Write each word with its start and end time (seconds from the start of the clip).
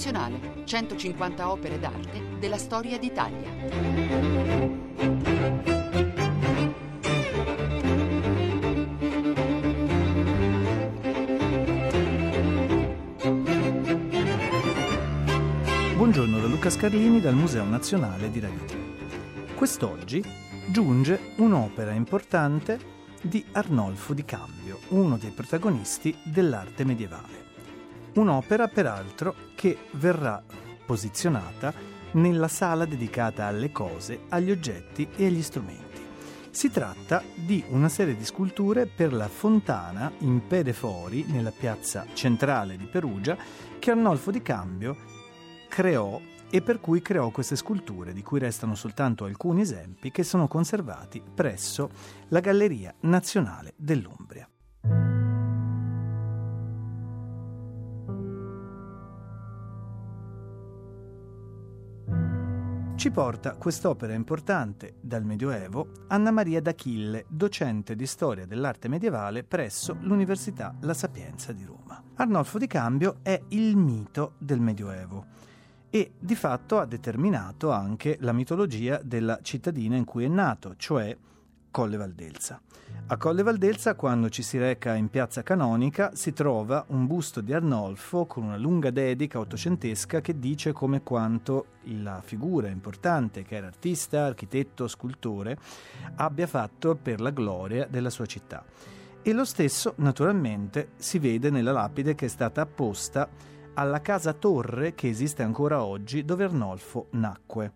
Nazionale, 0.00 0.62
150 0.64 1.50
opere 1.50 1.78
d'arte 1.78 2.38
della 2.38 2.56
storia 2.56 2.98
d'Italia. 2.98 3.50
Buongiorno 15.96 16.40
da 16.40 16.46
Luca 16.46 16.70
Scarlini 16.70 17.20
dal 17.20 17.34
Museo 17.34 17.64
Nazionale 17.64 18.30
di 18.30 18.40
Radio 18.40 18.64
3. 18.64 18.78
Quest'oggi 19.54 20.24
giunge 20.70 21.34
un'opera 21.36 21.92
importante 21.92 22.78
di 23.20 23.44
Arnolfo 23.52 24.14
di 24.14 24.24
Cambio, 24.24 24.78
uno 24.88 25.18
dei 25.18 25.30
protagonisti 25.30 26.16
dell'arte 26.24 26.86
medievale. 26.86 27.49
Un'opera, 28.14 28.68
peraltro, 28.68 29.34
che 29.54 29.76
verrà 29.92 30.42
posizionata 30.84 31.72
nella 32.12 32.48
sala 32.48 32.84
dedicata 32.84 33.46
alle 33.46 33.70
cose, 33.70 34.22
agli 34.30 34.50
oggetti 34.50 35.08
e 35.16 35.26
agli 35.26 35.42
strumenti. 35.42 35.88
Si 36.50 36.70
tratta 36.70 37.22
di 37.34 37.62
una 37.68 37.88
serie 37.88 38.16
di 38.16 38.24
sculture 38.24 38.86
per 38.86 39.12
la 39.12 39.28
fontana 39.28 40.10
in 40.18 40.44
Pedefori, 40.46 41.24
nella 41.28 41.52
piazza 41.52 42.04
centrale 42.12 42.76
di 42.76 42.86
Perugia, 42.86 43.36
che 43.78 43.92
Arnolfo 43.92 44.32
di 44.32 44.42
Cambio 44.42 44.96
creò 45.68 46.20
e 46.50 46.60
per 46.62 46.80
cui 46.80 47.00
creò 47.00 47.30
queste 47.30 47.54
sculture, 47.54 48.12
di 48.12 48.22
cui 48.22 48.40
restano 48.40 48.74
soltanto 48.74 49.24
alcuni 49.24 49.60
esempi 49.60 50.10
che 50.10 50.24
sono 50.24 50.48
conservati 50.48 51.22
presso 51.22 51.90
la 52.28 52.40
Galleria 52.40 52.92
Nazionale 53.02 53.74
dell'Umbria. 53.76 54.48
Ci 63.00 63.10
porta 63.10 63.54
quest'opera 63.54 64.12
importante 64.12 64.96
dal 65.00 65.24
Medioevo 65.24 66.04
Anna 66.08 66.30
Maria 66.30 66.60
d'Achille, 66.60 67.24
docente 67.30 67.96
di 67.96 68.04
storia 68.04 68.44
dell'arte 68.44 68.88
medievale 68.88 69.42
presso 69.42 69.96
l'Università 70.02 70.74
La 70.80 70.92
Sapienza 70.92 71.54
di 71.54 71.64
Roma. 71.64 72.02
Arnolfo 72.16 72.58
di 72.58 72.66
Cambio 72.66 73.20
è 73.22 73.40
il 73.48 73.74
mito 73.74 74.34
del 74.36 74.60
Medioevo 74.60 75.24
e 75.88 76.12
di 76.18 76.34
fatto 76.34 76.78
ha 76.78 76.84
determinato 76.84 77.70
anche 77.70 78.18
la 78.20 78.34
mitologia 78.34 79.00
della 79.02 79.38
cittadina 79.40 79.96
in 79.96 80.04
cui 80.04 80.24
è 80.24 80.28
nato, 80.28 80.74
cioè 80.76 81.16
Colle 81.70 81.96
Valdelsa. 81.96 82.60
A 83.06 83.16
Colle 83.16 83.42
Valdelsa, 83.42 83.94
quando 83.94 84.28
ci 84.28 84.42
si 84.42 84.58
reca 84.58 84.94
in 84.94 85.08
piazza 85.08 85.42
Canonica, 85.42 86.14
si 86.14 86.32
trova 86.32 86.84
un 86.88 87.06
busto 87.06 87.40
di 87.40 87.52
Arnolfo 87.52 88.26
con 88.26 88.44
una 88.44 88.56
lunga 88.56 88.90
dedica 88.90 89.38
ottocentesca 89.38 90.20
che 90.20 90.38
dice 90.38 90.72
come 90.72 91.02
quanto 91.02 91.66
la 92.02 92.20
figura 92.22 92.68
importante, 92.68 93.42
che 93.42 93.56
era 93.56 93.66
artista, 93.66 94.26
architetto, 94.26 94.86
scultore, 94.86 95.56
abbia 96.16 96.46
fatto 96.46 96.96
per 96.96 97.20
la 97.20 97.30
gloria 97.30 97.86
della 97.86 98.10
sua 98.10 98.26
città. 98.26 98.64
E 99.22 99.32
lo 99.32 99.44
stesso, 99.44 99.94
naturalmente, 99.96 100.90
si 100.96 101.18
vede 101.18 101.50
nella 101.50 101.72
lapide 101.72 102.14
che 102.14 102.26
è 102.26 102.28
stata 102.28 102.62
apposta 102.62 103.28
alla 103.74 104.00
casa 104.00 104.32
torre 104.32 104.94
che 104.94 105.08
esiste 105.08 105.42
ancora 105.42 105.82
oggi 105.84 106.24
dove 106.24 106.44
Arnolfo 106.44 107.06
nacque. 107.10 107.72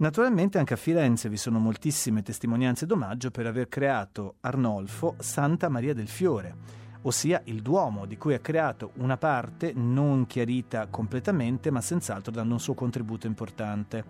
Naturalmente 0.00 0.56
anche 0.56 0.72
a 0.72 0.78
Firenze 0.78 1.28
vi 1.28 1.36
sono 1.36 1.58
moltissime 1.58 2.22
testimonianze 2.22 2.86
d'omaggio 2.86 3.30
per 3.30 3.46
aver 3.46 3.68
creato 3.68 4.36
Arnolfo 4.40 5.14
Santa 5.18 5.68
Maria 5.68 5.92
del 5.92 6.08
Fiore, 6.08 6.54
ossia 7.02 7.42
il 7.44 7.60
Duomo 7.60 8.06
di 8.06 8.16
cui 8.16 8.32
ha 8.32 8.38
creato 8.38 8.92
una 8.94 9.18
parte 9.18 9.74
non 9.74 10.26
chiarita 10.26 10.86
completamente 10.86 11.70
ma 11.70 11.82
senz'altro 11.82 12.32
dando 12.32 12.54
un 12.54 12.60
suo 12.60 12.72
contributo 12.72 13.26
importante 13.26 14.04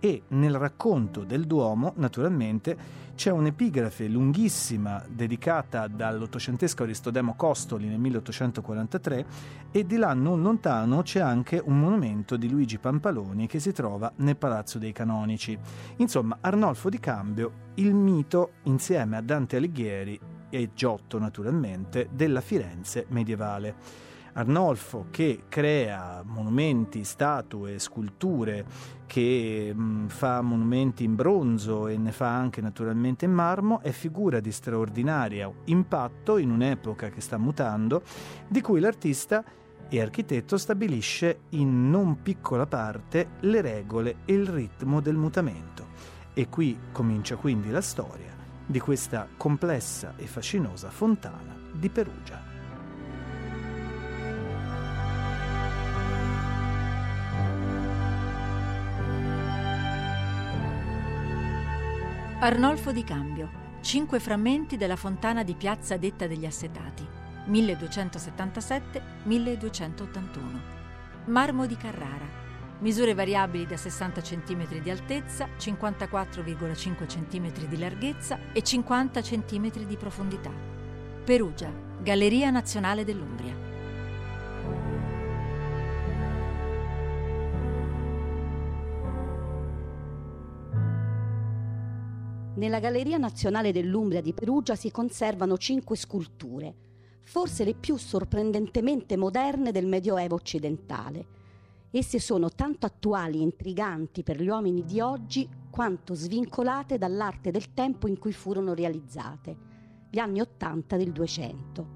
e 0.00 0.22
nel 0.28 0.56
racconto 0.56 1.24
del 1.24 1.46
Duomo, 1.46 1.92
naturalmente, 1.96 3.08
c'è 3.14 3.30
un'epigrafe 3.30 4.08
lunghissima 4.08 5.04
dedicata 5.06 5.86
dall'ottocentesco 5.88 6.84
Aristodemo 6.84 7.34
Costoli 7.36 7.86
nel 7.86 7.98
1843 7.98 9.26
e 9.70 9.84
di 9.84 9.96
là 9.96 10.14
non 10.14 10.40
lontano 10.40 11.02
c'è 11.02 11.20
anche 11.20 11.60
un 11.62 11.78
monumento 11.78 12.38
di 12.38 12.48
Luigi 12.48 12.78
Pampaloni 12.78 13.46
che 13.46 13.60
si 13.60 13.72
trova 13.72 14.10
nel 14.16 14.38
Palazzo 14.38 14.78
dei 14.78 14.92
Canonici. 14.92 15.56
Insomma, 15.96 16.38
Arnolfo 16.40 16.88
di 16.88 16.98
Cambio, 16.98 17.52
il 17.74 17.92
mito 17.92 18.52
insieme 18.62 19.18
a 19.18 19.20
Dante 19.20 19.56
Alighieri 19.56 20.18
e 20.48 20.70
Giotto 20.74 21.18
naturalmente 21.18 22.08
della 22.10 22.40
Firenze 22.40 23.04
medievale. 23.10 24.08
Arnolfo 24.34 25.06
che 25.10 25.42
crea 25.48 26.22
monumenti, 26.24 27.04
statue, 27.04 27.78
sculture, 27.78 28.64
che 29.06 29.72
mh, 29.74 29.82
mm, 29.82 30.06
fa 30.06 30.40
monumenti 30.40 31.04
in 31.04 31.14
bronzo 31.14 31.88
e 31.88 31.96
ne 31.96 32.12
fa 32.12 32.34
anche 32.34 32.60
naturalmente 32.60 33.24
in 33.24 33.32
marmo, 33.32 33.80
è 33.80 33.90
figura 33.90 34.40
di 34.40 34.52
straordinario 34.52 35.62
impatto 35.64 36.36
in 36.36 36.50
un'epoca 36.50 37.08
che 37.08 37.20
sta 37.20 37.38
mutando, 37.38 38.02
di 38.48 38.60
cui 38.60 38.80
l'artista 38.80 39.44
e 39.88 40.00
architetto 40.00 40.56
stabilisce 40.56 41.40
in 41.50 41.90
non 41.90 42.22
piccola 42.22 42.66
parte 42.66 43.30
le 43.40 43.60
regole 43.60 44.18
e 44.24 44.34
il 44.34 44.46
ritmo 44.46 45.00
del 45.00 45.16
mutamento. 45.16 45.88
E 46.32 46.48
qui 46.48 46.78
comincia 46.92 47.34
quindi 47.34 47.70
la 47.70 47.80
storia 47.80 48.38
di 48.64 48.78
questa 48.78 49.26
complessa 49.36 50.14
e 50.16 50.26
fascinosa 50.26 50.90
fontana 50.90 51.56
di 51.72 51.88
Perugia. 51.88 52.49
Arnolfo 62.42 62.90
di 62.90 63.04
Cambio. 63.04 63.50
Cinque 63.82 64.18
frammenti 64.18 64.78
della 64.78 64.96
fontana 64.96 65.44
di 65.44 65.54
Piazza 65.54 65.98
Detta 65.98 66.26
degli 66.26 66.46
Assetati. 66.46 67.06
1277-1281. 67.50 70.38
Marmo 71.26 71.66
di 71.66 71.76
Carrara. 71.76 72.26
Misure 72.78 73.12
variabili 73.12 73.66
da 73.66 73.76
60 73.76 74.22
cm 74.22 74.80
di 74.80 74.88
altezza, 74.88 75.48
54,5 75.58 77.04
cm 77.04 77.52
di 77.68 77.78
larghezza 77.78 78.38
e 78.54 78.62
50 78.62 79.20
cm 79.20 79.84
di 79.84 79.96
profondità. 79.98 80.50
Perugia, 81.22 81.70
Galleria 82.00 82.48
Nazionale 82.48 83.04
dell'Umbria. 83.04 83.69
Nella 92.60 92.78
Galleria 92.78 93.16
Nazionale 93.16 93.72
dell'Umbria 93.72 94.20
di 94.20 94.34
Perugia 94.34 94.74
si 94.76 94.90
conservano 94.90 95.56
cinque 95.56 95.96
sculture, 95.96 96.74
forse 97.22 97.64
le 97.64 97.72
più 97.72 97.96
sorprendentemente 97.96 99.16
moderne 99.16 99.72
del 99.72 99.86
Medioevo 99.86 100.34
occidentale. 100.34 101.26
Esse 101.90 102.18
sono 102.18 102.50
tanto 102.50 102.84
attuali 102.84 103.38
e 103.38 103.44
intriganti 103.44 104.22
per 104.22 104.42
gli 104.42 104.48
uomini 104.48 104.84
di 104.84 105.00
oggi 105.00 105.48
quanto 105.70 106.12
svincolate 106.12 106.98
dall'arte 106.98 107.50
del 107.50 107.72
tempo 107.72 108.08
in 108.08 108.18
cui 108.18 108.34
furono 108.34 108.74
realizzate, 108.74 109.56
gli 110.10 110.18
anni 110.18 110.42
Ottanta 110.42 110.98
del 110.98 111.12
Duecento. 111.12 111.86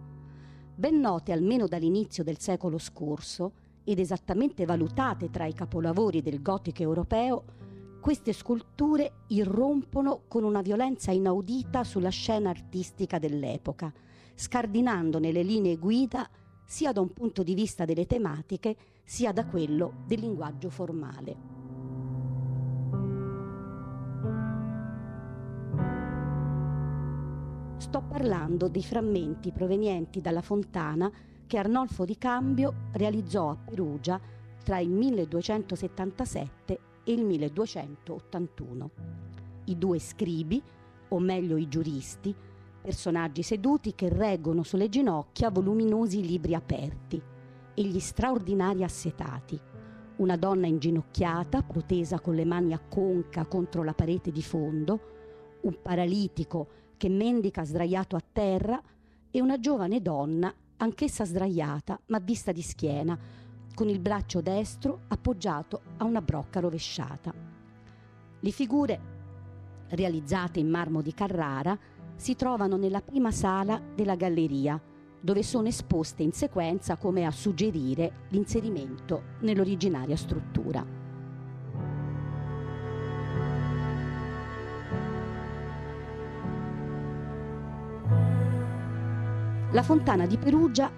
Ben 0.77 0.99
note 0.99 1.33
almeno 1.33 1.67
dall'inizio 1.67 2.25
del 2.25 2.39
secolo 2.39 2.79
scorso 2.79 3.53
ed 3.85 3.99
esattamente 3.99 4.65
valutate 4.65 5.29
tra 5.29 5.45
i 5.45 5.53
capolavori 5.53 6.23
del 6.23 6.41
gotico 6.41 6.81
europeo, 6.81 7.45
queste 8.05 8.35
sculture 8.35 9.23
irrompono 9.29 10.25
con 10.29 10.45
una 10.45 10.61
violenza 10.61 11.11
inaudita 11.11 11.85
sulla 11.85 12.11
scena 12.11 12.51
artistica 12.51 13.19
dell'epoca, 13.19 13.91
scardinandone 14.35 15.33
le 15.33 15.43
linee 15.43 15.79
guida 15.79 16.29
sia 16.67 16.93
da 16.93 17.01
un 17.01 17.15
punto 17.15 17.43
di 17.43 17.55
vista 17.55 17.87
delle 17.87 18.05
tematiche 18.05 18.77
sia 19.05 19.33
da 19.33 19.47
quello 19.47 20.03
del 20.07 20.21
linguaggio 20.21 20.69
formale. 20.69 21.37
Sto 27.79 28.03
parlando 28.07 28.69
dei 28.69 28.83
frammenti 28.83 29.51
provenienti 29.51 30.21
dalla 30.21 30.43
fontana 30.43 31.11
che 31.47 31.57
Arnolfo 31.57 32.05
di 32.05 32.19
Cambio 32.19 32.89
realizzò 32.93 33.49
a 33.49 33.57
Perugia 33.57 34.21
tra 34.63 34.79
il 34.79 34.91
1277 34.91 36.73
e 36.75 36.94
il 37.05 37.25
1281. 37.25 38.91
I 39.65 39.79
due 39.79 39.99
scribi, 39.99 40.63
o 41.09 41.19
meglio 41.19 41.57
i 41.57 41.69
giuristi, 41.69 42.35
personaggi 42.81 43.43
seduti 43.43 43.95
che 43.95 44.09
reggono 44.09 44.63
sulle 44.63 44.89
ginocchia 44.89 45.51
voluminosi 45.51 46.25
libri 46.25 46.55
aperti, 46.55 47.23
e 47.75 47.83
gli 47.83 47.99
straordinari 47.99 48.85
assetati, 48.85 49.59
una 50.17 50.37
donna 50.37 50.67
inginocchiata, 50.67 51.63
protesa 51.63 52.21
con 52.21 52.35
le 52.35 52.45
mani 52.45 52.73
a 52.73 52.79
conca 52.79 53.47
contro 53.47 53.83
la 53.83 53.95
parete 53.95 54.31
di 54.31 54.43
fondo, 54.43 55.13
un 55.63 55.81
paralitico 55.83 56.69
che 56.97 57.09
mendica 57.09 57.65
sdraiato 57.65 58.17
a 58.17 58.23
terra 58.33 58.81
e 59.31 59.41
una 59.41 59.59
giovane 59.59 60.01
donna, 60.01 60.55
anch'essa 60.77 61.25
sdraiata 61.25 61.99
ma 62.07 62.19
vista 62.19 62.53
di 62.53 62.63
schiena, 62.63 63.19
con 63.75 63.89
il 63.89 63.99
braccio 63.99 64.41
destro 64.41 65.01
appoggiato 65.09 65.81
a 65.99 66.05
una 66.05 66.23
brocca 66.23 66.61
rovesciata. 66.61 67.33
Le 68.41 68.51
figure, 68.51 69.01
realizzate 69.89 70.61
in 70.61 70.69
marmo 70.69 71.03
di 71.03 71.13
Carrara, 71.13 71.77
si 72.15 72.37
trovano 72.37 72.77
nella 72.77 73.03
prima 73.03 73.33
sala 73.33 73.81
della 73.95 74.15
galleria, 74.15 74.81
dove 75.21 75.43
sono 75.43 75.69
esposte 75.69 76.23
in 76.23 76.33
sequenza 76.33 76.97
come 76.97 77.25
a 77.27 77.31
suggerire 77.31 78.27
l'inserimento 78.29 79.23
nell'originaria 79.41 80.17
struttura. 80.17 81.03
La 89.73 89.83
fontana 89.83 90.27
di 90.27 90.39
Perugia 90.39 90.89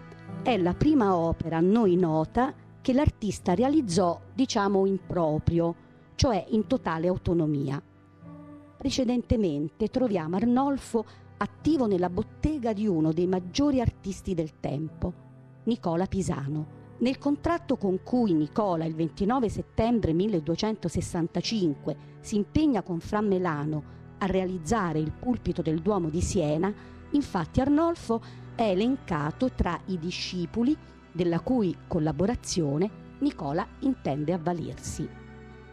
è 0.43 0.58
la 0.58 0.75
prima 0.75 1.17
opera 1.17 1.56
a 1.56 1.61
noi 1.61 1.96
nota 1.96 2.52
che 2.86 2.92
l'artista 2.92 3.52
realizzò, 3.52 4.20
diciamo, 4.32 4.86
in 4.86 5.00
proprio, 5.04 5.74
cioè 6.14 6.46
in 6.50 6.68
totale 6.68 7.08
autonomia. 7.08 7.82
Precedentemente 8.76 9.88
troviamo 9.88 10.36
Arnolfo 10.36 11.04
attivo 11.38 11.88
nella 11.88 12.08
bottega 12.08 12.72
di 12.72 12.86
uno 12.86 13.12
dei 13.12 13.26
maggiori 13.26 13.80
artisti 13.80 14.34
del 14.34 14.60
tempo, 14.60 15.12
Nicola 15.64 16.06
Pisano. 16.06 16.94
Nel 16.98 17.18
contratto 17.18 17.76
con 17.76 18.04
cui 18.04 18.34
Nicola 18.34 18.84
il 18.84 18.94
29 18.94 19.48
settembre 19.48 20.12
1265 20.12 21.96
si 22.20 22.36
impegna 22.36 22.82
con 22.82 23.00
Fra 23.00 23.20
Melano 23.20 23.82
a 24.18 24.26
realizzare 24.26 25.00
il 25.00 25.10
pulpito 25.10 25.60
del 25.60 25.82
Duomo 25.82 26.08
di 26.08 26.20
Siena, 26.20 26.72
infatti 27.10 27.60
Arnolfo 27.60 28.22
è 28.54 28.62
elencato 28.62 29.50
tra 29.50 29.76
i 29.86 29.98
discepoli 29.98 30.94
della 31.16 31.40
cui 31.40 31.76
collaborazione 31.88 33.04
Nicola 33.20 33.66
intende 33.80 34.34
avvalersi. 34.34 35.08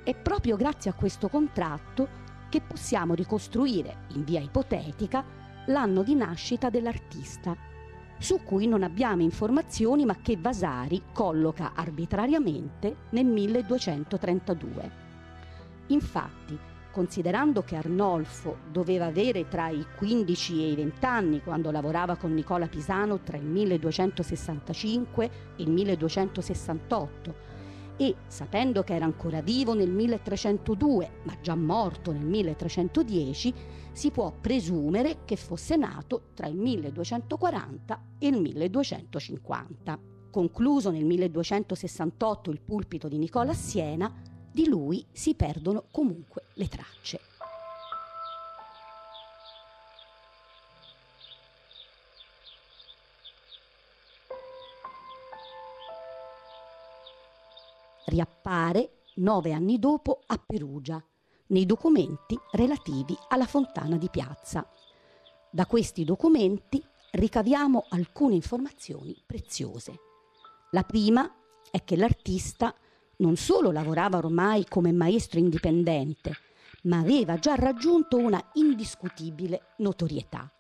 È 0.02 0.16
proprio 0.16 0.56
grazie 0.56 0.90
a 0.90 0.96
questo 0.96 1.28
contratto 1.28 2.22
che 2.50 2.62
possiamo 2.62 3.14
ricostruire, 3.14 4.06
in 4.14 4.24
via 4.24 4.40
ipotetica, 4.40 5.24
l'anno 5.68 6.02
di 6.02 6.16
nascita 6.16 6.70
dell'artista, 6.70 7.56
su 8.18 8.42
cui 8.44 8.68
non 8.68 8.84
abbiamo 8.84 9.22
informazioni 9.22 10.06
ma 10.06 10.16
che 10.22 10.38
Vasari 10.38 11.04
colloca 11.12 11.74
arbitrariamente 11.76 12.96
nel 13.10 13.26
1232. 13.26 14.92
Infatti, 15.88 16.58
considerando 16.94 17.64
che 17.64 17.76
Arnolfo 17.76 18.58
doveva 18.72 19.08
avere 19.08 19.48
tra 19.48 19.70
i 19.70 19.84
15 19.98 20.64
e 20.64 20.70
i 20.70 20.76
20 20.76 21.06
anni 21.06 21.42
quando 21.42 21.72
lavorava 21.72 22.16
con 22.16 22.34
Nicola 22.34 22.68
Pisano 22.68 23.20
tra 23.22 23.36
il 23.36 23.46
1265 23.46 25.26
e 25.26 25.32
il 25.64 25.72
1268, 25.72 27.54
e 27.98 28.16
sapendo 28.28 28.84
che 28.84 28.94
era 28.94 29.06
ancora 29.06 29.42
vivo 29.42 29.74
nel 29.74 29.90
1302, 29.90 31.10
ma 31.24 31.36
già 31.42 31.56
morto 31.56 32.12
nel 32.12 32.26
1310, 32.26 33.54
si 33.92 34.12
può 34.12 34.32
presumere 34.40 35.20
che 35.26 35.36
fosse 35.36 35.76
nato 35.76 36.30
tra 36.36 36.48
il 36.48 36.56
1240 36.56 38.04
e 38.20 38.28
il 38.28 38.40
1250. 38.40 40.00
Concluso 40.32 40.90
nel 40.90 41.06
1268 41.06 42.52
il 42.52 42.62
pulpito 42.62 43.08
di 43.08 43.18
Nicola 43.18 43.52
a 43.52 43.56
Siena, 43.56 44.12
di 44.54 44.68
lui 44.68 45.04
si 45.12 45.34
perdono 45.34 45.86
comunque 45.90 46.44
le 46.54 46.68
tracce. 46.68 47.20
riappare 58.06 59.06
nove 59.16 59.54
anni 59.54 59.80
dopo 59.80 60.22
a 60.28 60.38
Perugia, 60.38 61.04
nei 61.48 61.66
documenti 61.66 62.38
relativi 62.52 63.18
alla 63.30 63.48
fontana 63.48 63.98
di 63.98 64.10
piazza. 64.10 64.68
Da 65.50 65.66
questi 65.66 66.04
documenti 66.04 66.84
ricaviamo 67.12 67.86
alcune 67.90 68.36
informazioni 68.36 69.16
preziose. 69.26 70.00
La 70.72 70.84
prima 70.84 71.32
è 71.72 71.84
che 71.84 71.96
l'artista 71.96 72.76
non 73.18 73.36
solo 73.36 73.72
lavorava 73.72 74.18
ormai 74.18 74.66
come 74.68 74.92
maestro 74.92 75.40
indipendente, 75.40 76.36
ma 76.84 77.00
aveva 77.00 77.38
già 77.38 77.56
raggiunto 77.56 78.18
una 78.18 78.44
indiscutibile 78.54 79.74
notorietà. 79.78 80.52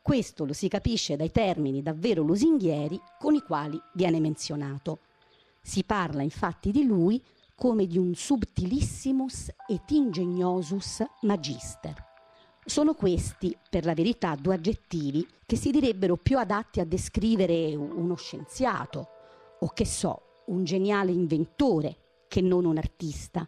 Questo 0.00 0.44
lo 0.44 0.52
si 0.52 0.68
capisce 0.68 1.16
dai 1.16 1.30
termini 1.30 1.82
davvero 1.82 2.22
lusinghieri 2.22 2.98
con 3.18 3.34
i 3.34 3.42
quali 3.42 3.78
viene 3.92 4.20
menzionato. 4.20 5.00
Si 5.60 5.84
parla 5.84 6.22
infatti 6.22 6.70
di 6.70 6.84
lui 6.84 7.22
come 7.54 7.86
di 7.86 7.98
un 7.98 8.14
subtilissimus 8.14 9.50
et 9.66 9.90
ingeniosus 9.90 11.04
magister. 11.22 12.06
Sono 12.64 12.94
questi, 12.94 13.56
per 13.68 13.84
la 13.84 13.94
verità, 13.94 14.34
due 14.34 14.54
aggettivi 14.54 15.26
che 15.44 15.56
si 15.56 15.70
direbbero 15.70 16.16
più 16.16 16.38
adatti 16.38 16.80
a 16.80 16.84
descrivere 16.84 17.74
uno 17.74 18.14
scienziato 18.14 19.08
o 19.60 19.68
che 19.72 19.84
so, 19.84 20.27
un 20.48 20.64
geniale 20.64 21.12
inventore 21.12 22.24
che 22.28 22.40
non 22.40 22.64
un 22.64 22.76
artista, 22.76 23.46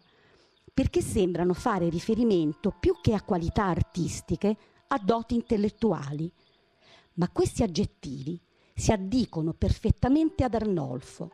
perché 0.73 1.01
sembrano 1.01 1.53
fare 1.53 1.89
riferimento 1.89 2.73
più 2.79 2.95
che 3.01 3.13
a 3.13 3.21
qualità 3.21 3.65
artistiche 3.65 4.57
a 4.87 4.99
doti 5.03 5.35
intellettuali. 5.35 6.31
Ma 7.13 7.29
questi 7.29 7.63
aggettivi 7.63 8.39
si 8.73 8.91
addicono 8.91 9.53
perfettamente 9.53 10.43
ad 10.43 10.55
Arnolfo, 10.55 11.31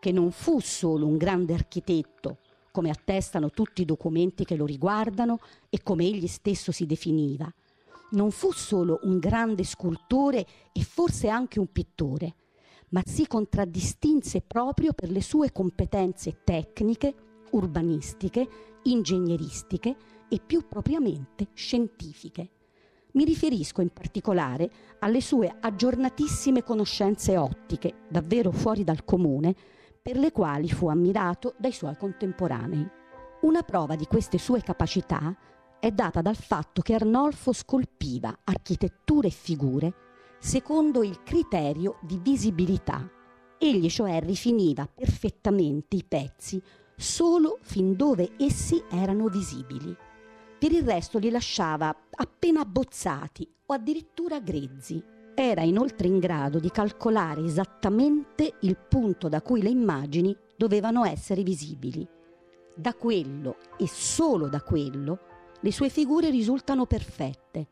che 0.00 0.12
non 0.12 0.32
fu 0.32 0.60
solo 0.60 1.06
un 1.06 1.16
grande 1.16 1.54
architetto, 1.54 2.38
come 2.72 2.90
attestano 2.90 3.50
tutti 3.50 3.82
i 3.82 3.84
documenti 3.84 4.44
che 4.44 4.56
lo 4.56 4.64
riguardano 4.64 5.40
e 5.68 5.82
come 5.82 6.04
egli 6.04 6.26
stesso 6.26 6.72
si 6.72 6.86
definiva. 6.86 7.52
Non 8.12 8.30
fu 8.30 8.52
solo 8.52 9.00
un 9.02 9.18
grande 9.18 9.64
scultore 9.64 10.46
e 10.72 10.82
forse 10.82 11.28
anche 11.28 11.60
un 11.60 11.70
pittore, 11.70 12.34
ma 12.90 13.02
si 13.04 13.26
contraddistinse 13.26 14.42
proprio 14.42 14.92
per 14.92 15.10
le 15.10 15.22
sue 15.22 15.52
competenze 15.52 16.40
tecniche, 16.44 17.14
urbanistiche, 17.50 18.48
ingegneristiche 18.84 19.96
e 20.28 20.40
più 20.44 20.66
propriamente 20.68 21.48
scientifiche. 21.54 22.50
Mi 23.12 23.24
riferisco 23.24 23.80
in 23.80 23.90
particolare 23.90 24.70
alle 25.00 25.20
sue 25.20 25.52
aggiornatissime 25.60 26.62
conoscenze 26.62 27.36
ottiche, 27.36 28.04
davvero 28.08 28.52
fuori 28.52 28.84
dal 28.84 29.04
comune, 29.04 29.54
per 30.00 30.16
le 30.16 30.30
quali 30.30 30.70
fu 30.70 30.88
ammirato 30.88 31.54
dai 31.58 31.72
suoi 31.72 31.96
contemporanei. 31.96 32.88
Una 33.42 33.62
prova 33.62 33.96
di 33.96 34.06
queste 34.06 34.38
sue 34.38 34.62
capacità 34.62 35.36
è 35.80 35.90
data 35.90 36.22
dal 36.22 36.36
fatto 36.36 36.82
che 36.82 36.94
Arnolfo 36.94 37.52
scolpiva 37.52 38.38
architetture 38.44 39.28
e 39.28 39.32
figure 39.32 39.94
secondo 40.40 41.02
il 41.02 41.22
criterio 41.22 41.98
di 42.00 42.18
visibilità. 42.20 43.08
Egli 43.58 43.90
cioè 43.90 44.20
rifiniva 44.20 44.88
perfettamente 44.92 45.96
i 45.96 46.04
pezzi 46.04 46.60
solo 46.96 47.58
fin 47.60 47.94
dove 47.94 48.32
essi 48.38 48.82
erano 48.90 49.28
visibili. 49.28 49.94
Per 50.58 50.72
il 50.72 50.82
resto 50.82 51.18
li 51.18 51.30
lasciava 51.30 51.94
appena 52.10 52.60
abbozzati 52.60 53.46
o 53.66 53.74
addirittura 53.74 54.40
grezzi. 54.40 55.02
Era 55.34 55.62
inoltre 55.62 56.06
in 56.06 56.18
grado 56.18 56.58
di 56.58 56.70
calcolare 56.70 57.44
esattamente 57.44 58.54
il 58.60 58.76
punto 58.76 59.28
da 59.28 59.42
cui 59.42 59.62
le 59.62 59.70
immagini 59.70 60.34
dovevano 60.56 61.04
essere 61.04 61.42
visibili. 61.42 62.06
Da 62.74 62.94
quello 62.94 63.56
e 63.78 63.86
solo 63.86 64.48
da 64.48 64.62
quello 64.62 65.18
le 65.60 65.72
sue 65.72 65.90
figure 65.90 66.30
risultano 66.30 66.86
perfette. 66.86 67.66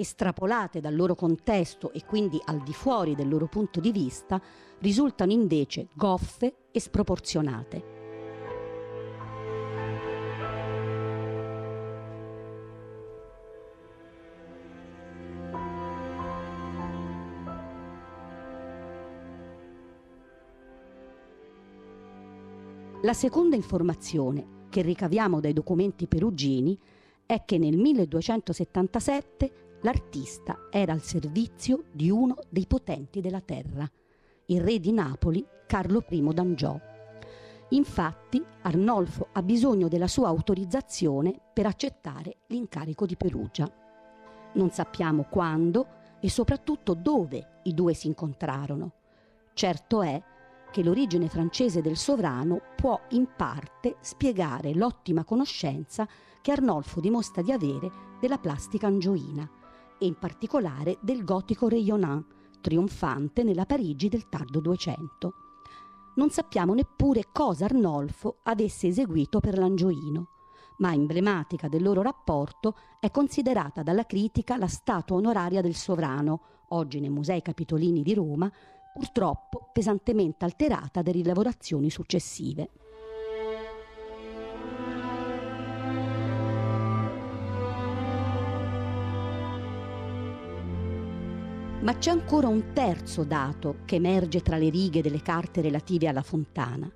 Estrapolate 0.00 0.80
dal 0.80 0.96
loro 0.96 1.14
contesto 1.14 1.92
e 1.92 2.06
quindi 2.06 2.40
al 2.46 2.62
di 2.62 2.72
fuori 2.72 3.14
del 3.14 3.28
loro 3.28 3.48
punto 3.48 3.80
di 3.80 3.92
vista, 3.92 4.40
risultano 4.78 5.30
invece 5.30 5.88
goffe 5.92 6.54
e 6.70 6.80
sproporzionate. 6.80 7.98
La 23.02 23.12
seconda 23.12 23.54
informazione 23.54 24.64
che 24.70 24.80
ricaviamo 24.80 25.40
dai 25.40 25.52
documenti 25.52 26.06
perugini 26.06 26.78
è 27.26 27.44
che 27.44 27.58
nel 27.58 27.76
1277 27.76 29.68
l'artista 29.82 30.68
era 30.70 30.92
al 30.92 31.02
servizio 31.02 31.84
di 31.92 32.10
uno 32.10 32.36
dei 32.48 32.66
potenti 32.66 33.20
della 33.20 33.40
terra, 33.40 33.90
il 34.46 34.60
re 34.60 34.78
di 34.78 34.92
Napoli 34.92 35.44
Carlo 35.66 36.04
I 36.08 36.28
d'Angiò. 36.32 36.78
Infatti 37.70 38.44
Arnolfo 38.62 39.28
ha 39.32 39.42
bisogno 39.42 39.88
della 39.88 40.08
sua 40.08 40.28
autorizzazione 40.28 41.40
per 41.52 41.66
accettare 41.66 42.38
l'incarico 42.48 43.06
di 43.06 43.16
Perugia. 43.16 43.70
Non 44.54 44.70
sappiamo 44.70 45.24
quando 45.30 45.86
e 46.20 46.28
soprattutto 46.28 46.94
dove 46.94 47.60
i 47.62 47.72
due 47.72 47.94
si 47.94 48.08
incontrarono. 48.08 48.92
Certo 49.54 50.02
è 50.02 50.20
che 50.72 50.82
l'origine 50.82 51.28
francese 51.28 51.80
del 51.80 51.96
sovrano 51.96 52.60
può 52.76 53.00
in 53.10 53.28
parte 53.36 53.96
spiegare 54.00 54.74
l'ottima 54.74 55.24
conoscenza 55.24 56.08
che 56.42 56.52
Arnolfo 56.52 57.00
dimostra 57.00 57.42
di 57.42 57.52
avere 57.52 57.90
della 58.20 58.38
plastica 58.38 58.86
angioina 58.86 59.48
e 60.00 60.06
in 60.06 60.18
particolare 60.18 60.96
del 61.00 61.24
gotico 61.24 61.68
rayonnant, 61.68 62.26
trionfante 62.60 63.44
nella 63.44 63.66
Parigi 63.66 64.08
del 64.08 64.28
tardo 64.28 64.60
200. 64.60 65.34
Non 66.16 66.30
sappiamo 66.30 66.74
neppure 66.74 67.26
cosa 67.32 67.66
Arnolfo 67.66 68.38
avesse 68.44 68.88
eseguito 68.88 69.40
per 69.40 69.58
l'angioino, 69.58 70.28
ma 70.78 70.92
emblematica 70.92 71.68
del 71.68 71.82
loro 71.82 72.02
rapporto 72.02 72.74
è 72.98 73.10
considerata 73.10 73.82
dalla 73.82 74.06
critica 74.06 74.56
la 74.56 74.66
statua 74.66 75.16
onoraria 75.16 75.60
del 75.60 75.74
sovrano, 75.74 76.40
oggi 76.68 76.98
nei 77.00 77.10
Musei 77.10 77.42
Capitolini 77.42 78.02
di 78.02 78.14
Roma, 78.14 78.50
purtroppo 78.92 79.68
pesantemente 79.72 80.44
alterata 80.44 81.02
da 81.02 81.12
rilevorazioni 81.12 81.90
successive. 81.90 82.70
Ma 91.82 91.96
c'è 91.96 92.10
ancora 92.10 92.46
un 92.46 92.74
terzo 92.74 93.24
dato 93.24 93.78
che 93.86 93.94
emerge 93.94 94.42
tra 94.42 94.58
le 94.58 94.68
righe 94.68 95.00
delle 95.00 95.22
carte 95.22 95.62
relative 95.62 96.08
alla 96.08 96.20
fontana. 96.20 96.92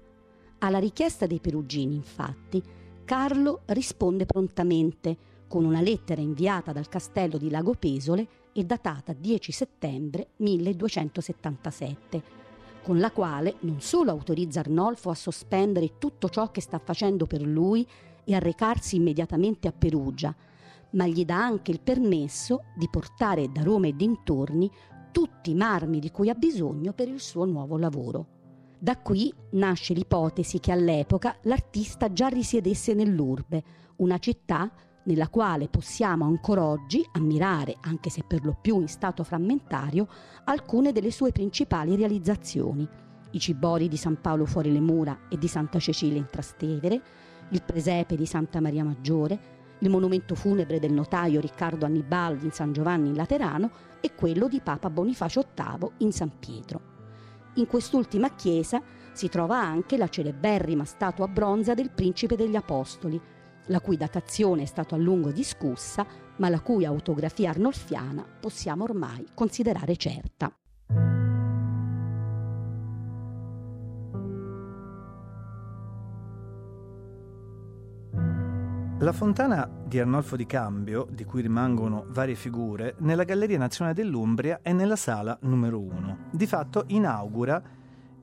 Alla 0.58 0.78
richiesta 0.78 1.26
dei 1.26 1.40
perugini, 1.40 1.94
infatti, 1.94 2.62
Carlo 3.02 3.62
risponde 3.66 4.26
prontamente 4.26 5.16
con 5.48 5.64
una 5.64 5.80
lettera 5.80 6.20
inviata 6.20 6.72
dal 6.72 6.90
castello 6.90 7.38
di 7.38 7.48
Lago 7.48 7.72
Pesole 7.72 8.28
e 8.52 8.64
datata 8.64 9.14
10 9.14 9.52
settembre 9.52 10.28
1277, 10.36 12.22
con 12.82 12.98
la 12.98 13.10
quale 13.10 13.54
non 13.60 13.80
solo 13.80 14.10
autorizza 14.10 14.60
Arnolfo 14.60 15.08
a 15.08 15.14
sospendere 15.14 15.96
tutto 15.96 16.28
ciò 16.28 16.50
che 16.50 16.60
sta 16.60 16.78
facendo 16.78 17.24
per 17.24 17.40
lui 17.40 17.88
e 18.22 18.34
a 18.34 18.38
recarsi 18.38 18.96
immediatamente 18.96 19.66
a 19.66 19.72
Perugia, 19.72 20.34
ma 20.94 21.06
gli 21.06 21.24
dà 21.24 21.36
anche 21.36 21.70
il 21.70 21.80
permesso 21.80 22.64
di 22.76 22.88
portare 22.88 23.50
da 23.50 23.62
Roma 23.62 23.86
e 23.86 23.94
dintorni 23.94 24.70
tutti 25.12 25.50
i 25.50 25.54
marmi 25.54 26.00
di 26.00 26.10
cui 26.10 26.28
ha 26.28 26.34
bisogno 26.34 26.92
per 26.92 27.08
il 27.08 27.20
suo 27.20 27.44
nuovo 27.44 27.78
lavoro. 27.78 28.26
Da 28.78 28.98
qui 28.98 29.32
nasce 29.52 29.94
l'ipotesi 29.94 30.58
che 30.58 30.72
all'epoca 30.72 31.36
l'artista 31.42 32.12
già 32.12 32.28
risiedesse 32.28 32.94
nell'Urbe, 32.94 33.62
una 33.96 34.18
città 34.18 34.70
nella 35.04 35.28
quale 35.28 35.68
possiamo 35.68 36.24
ancora 36.24 36.64
oggi 36.64 37.06
ammirare, 37.12 37.76
anche 37.82 38.10
se 38.10 38.24
per 38.26 38.44
lo 38.44 38.56
più 38.60 38.80
in 38.80 38.88
stato 38.88 39.22
frammentario, 39.22 40.08
alcune 40.44 40.92
delle 40.92 41.10
sue 41.10 41.30
principali 41.30 41.94
realizzazioni. 41.94 42.86
I 43.30 43.38
cibori 43.38 43.88
di 43.88 43.96
San 43.96 44.20
Paolo 44.20 44.46
fuori 44.46 44.72
le 44.72 44.80
mura 44.80 45.28
e 45.28 45.38
di 45.38 45.48
Santa 45.48 45.78
Cecilia 45.78 46.18
in 46.18 46.28
Trastevere, 46.30 47.02
il 47.50 47.62
presepe 47.62 48.16
di 48.16 48.26
Santa 48.26 48.60
Maria 48.60 48.84
Maggiore, 48.84 49.63
il 49.84 49.90
monumento 49.90 50.34
funebre 50.34 50.78
del 50.78 50.92
notaio 50.92 51.40
Riccardo 51.40 51.84
Annibaldi 51.84 52.46
in 52.46 52.52
San 52.52 52.72
Giovanni 52.72 53.10
in 53.10 53.16
Laterano 53.16 53.70
e 54.00 54.14
quello 54.14 54.48
di 54.48 54.60
Papa 54.60 54.88
Bonifacio 54.88 55.44
VIII 55.54 55.90
in 55.98 56.12
San 56.12 56.38
Pietro. 56.38 56.92
In 57.56 57.66
quest'ultima 57.66 58.34
chiesa 58.34 58.82
si 59.12 59.28
trova 59.28 59.60
anche 59.60 59.98
la 59.98 60.08
celeberrima 60.08 60.84
statua 60.84 61.28
bronza 61.28 61.74
del 61.74 61.90
Principe 61.90 62.34
degli 62.34 62.56
Apostoli, 62.56 63.20
la 63.66 63.80
cui 63.80 63.96
datazione 63.96 64.62
è 64.62 64.66
stata 64.66 64.94
a 64.94 64.98
lungo 64.98 65.30
discussa, 65.30 66.06
ma 66.36 66.48
la 66.48 66.60
cui 66.60 66.86
autografia 66.86 67.50
arnolfiana 67.50 68.24
possiamo 68.40 68.84
ormai 68.84 69.24
considerare 69.34 69.96
certa. 69.96 70.50
La 79.04 79.12
fontana 79.12 79.68
di 79.84 79.98
Arnolfo 79.98 80.34
di 80.34 80.46
Cambio, 80.46 81.06
di 81.10 81.24
cui 81.24 81.42
rimangono 81.42 82.06
varie 82.08 82.34
figure, 82.34 82.94
nella 83.00 83.24
Galleria 83.24 83.58
Nazionale 83.58 83.94
dell'Umbria 83.94 84.60
è 84.62 84.72
nella 84.72 84.96
sala 84.96 85.36
numero 85.42 85.78
1. 85.78 86.28
Di 86.30 86.46
fatto 86.46 86.84
inaugura 86.86 87.62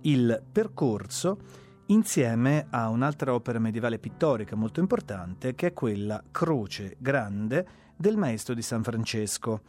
il 0.02 0.42
percorso 0.52 1.38
insieme 1.86 2.66
a 2.72 2.90
un'altra 2.90 3.36
opera 3.36 3.60
medievale 3.60 4.00
pittorica 4.00 4.56
molto 4.56 4.80
importante 4.80 5.54
che 5.54 5.68
è 5.68 5.74
quella 5.74 6.24
Croce 6.32 6.96
Grande 6.98 7.68
del 7.96 8.18
Maestro 8.18 8.56
di 8.56 8.64
San 8.64 8.82
Francesco. 8.82 9.62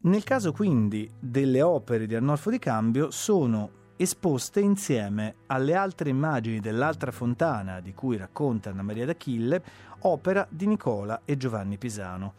Nel 0.00 0.22
caso 0.22 0.52
quindi 0.52 1.10
delle 1.18 1.62
opere 1.62 2.06
di 2.06 2.14
Arnolfo 2.14 2.50
di 2.50 2.58
Cambio 2.58 3.10
sono 3.10 3.75
esposte 3.96 4.60
insieme 4.60 5.36
alle 5.46 5.74
altre 5.74 6.10
immagini 6.10 6.60
dell'altra 6.60 7.10
fontana 7.10 7.80
di 7.80 7.94
cui 7.94 8.16
racconta 8.16 8.70
Anna 8.70 8.82
Maria 8.82 9.06
d'Achille, 9.06 9.62
opera 10.00 10.46
di 10.50 10.66
Nicola 10.66 11.22
e 11.24 11.36
Giovanni 11.36 11.78
Pisano. 11.78 12.34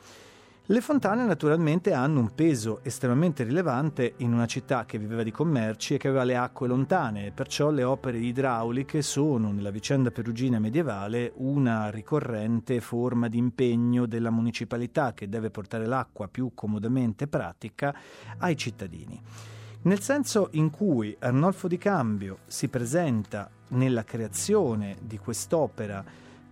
Le 0.69 0.81
fontane 0.81 1.23
naturalmente 1.23 1.93
hanno 1.93 2.19
un 2.19 2.35
peso 2.35 2.81
estremamente 2.83 3.45
rilevante 3.45 4.15
in 4.17 4.33
una 4.33 4.45
città 4.45 4.85
che 4.85 4.97
viveva 4.97 5.23
di 5.23 5.31
commerci 5.31 5.93
e 5.93 5.97
che 5.97 6.09
aveva 6.09 6.25
le 6.25 6.35
acque 6.35 6.67
lontane, 6.67 7.31
perciò 7.31 7.71
le 7.71 7.83
opere 7.83 8.17
idrauliche 8.17 9.01
sono 9.01 9.53
nella 9.53 9.71
vicenda 9.71 10.11
perugina 10.11 10.59
medievale 10.59 11.31
una 11.35 11.89
ricorrente 11.89 12.81
forma 12.81 13.29
di 13.29 13.37
impegno 13.37 14.05
della 14.07 14.29
municipalità 14.29 15.13
che 15.13 15.29
deve 15.29 15.51
portare 15.51 15.85
l'acqua 15.85 16.27
più 16.27 16.51
comodamente 16.53 17.27
pratica 17.27 17.95
ai 18.39 18.57
cittadini. 18.57 19.56
Nel 19.83 20.01
senso 20.01 20.49
in 20.51 20.69
cui 20.69 21.15
Arnolfo 21.19 21.67
di 21.67 21.77
Cambio 21.77 22.39
si 22.47 22.67
presenta 22.67 23.49
nella 23.69 24.03
creazione 24.03 24.97
di 25.01 25.17
quest'opera 25.17 26.03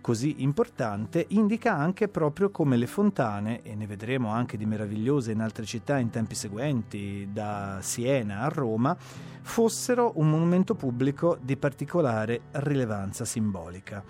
così 0.06 0.42
importante 0.44 1.26
indica 1.30 1.74
anche 1.74 2.06
proprio 2.06 2.50
come 2.50 2.76
le 2.76 2.86
fontane, 2.86 3.62
e 3.62 3.74
ne 3.74 3.88
vedremo 3.88 4.28
anche 4.28 4.56
di 4.56 4.64
meravigliose 4.64 5.32
in 5.32 5.40
altre 5.40 5.64
città 5.64 5.98
in 5.98 6.10
tempi 6.10 6.36
seguenti, 6.36 7.28
da 7.32 7.78
Siena 7.82 8.42
a 8.42 8.48
Roma, 8.48 8.96
fossero 8.96 10.12
un 10.14 10.30
monumento 10.30 10.76
pubblico 10.76 11.36
di 11.42 11.56
particolare 11.56 12.42
rilevanza 12.52 13.24
simbolica. 13.24 14.00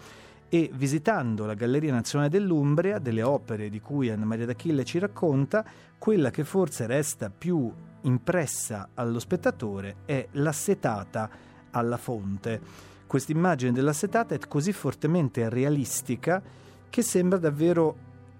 E 0.51 0.71
visitando 0.75 1.47
la 1.47 1.55
Galleria 1.55 1.95
Nazionale 1.95 2.31
dell'Umbria, 2.31 2.99
delle 2.99 3.23
opere 3.23 3.71
di 3.71 3.81
cui 3.81 4.11
Anna 4.11 4.27
Maria 4.27 4.45
d'Achille 4.45 4.85
ci 4.85 4.99
racconta, 4.99 5.65
quella 5.97 6.31
che 6.31 6.45
forse 6.45 6.87
resta 6.87 7.31
più 7.31 7.73
impressa 8.07 8.89
allo 8.95 9.19
spettatore 9.19 9.97
è 10.05 10.27
l'assetata 10.33 11.29
alla 11.71 11.97
fonte 11.97 12.95
questa 13.07 13.31
immagine 13.31 13.71
dell'assetata 13.71 14.35
è 14.35 14.39
così 14.49 14.73
fortemente 14.73 15.49
realistica 15.49 16.43
che 16.91 17.03
sembra 17.03 17.39
davvero 17.39 17.97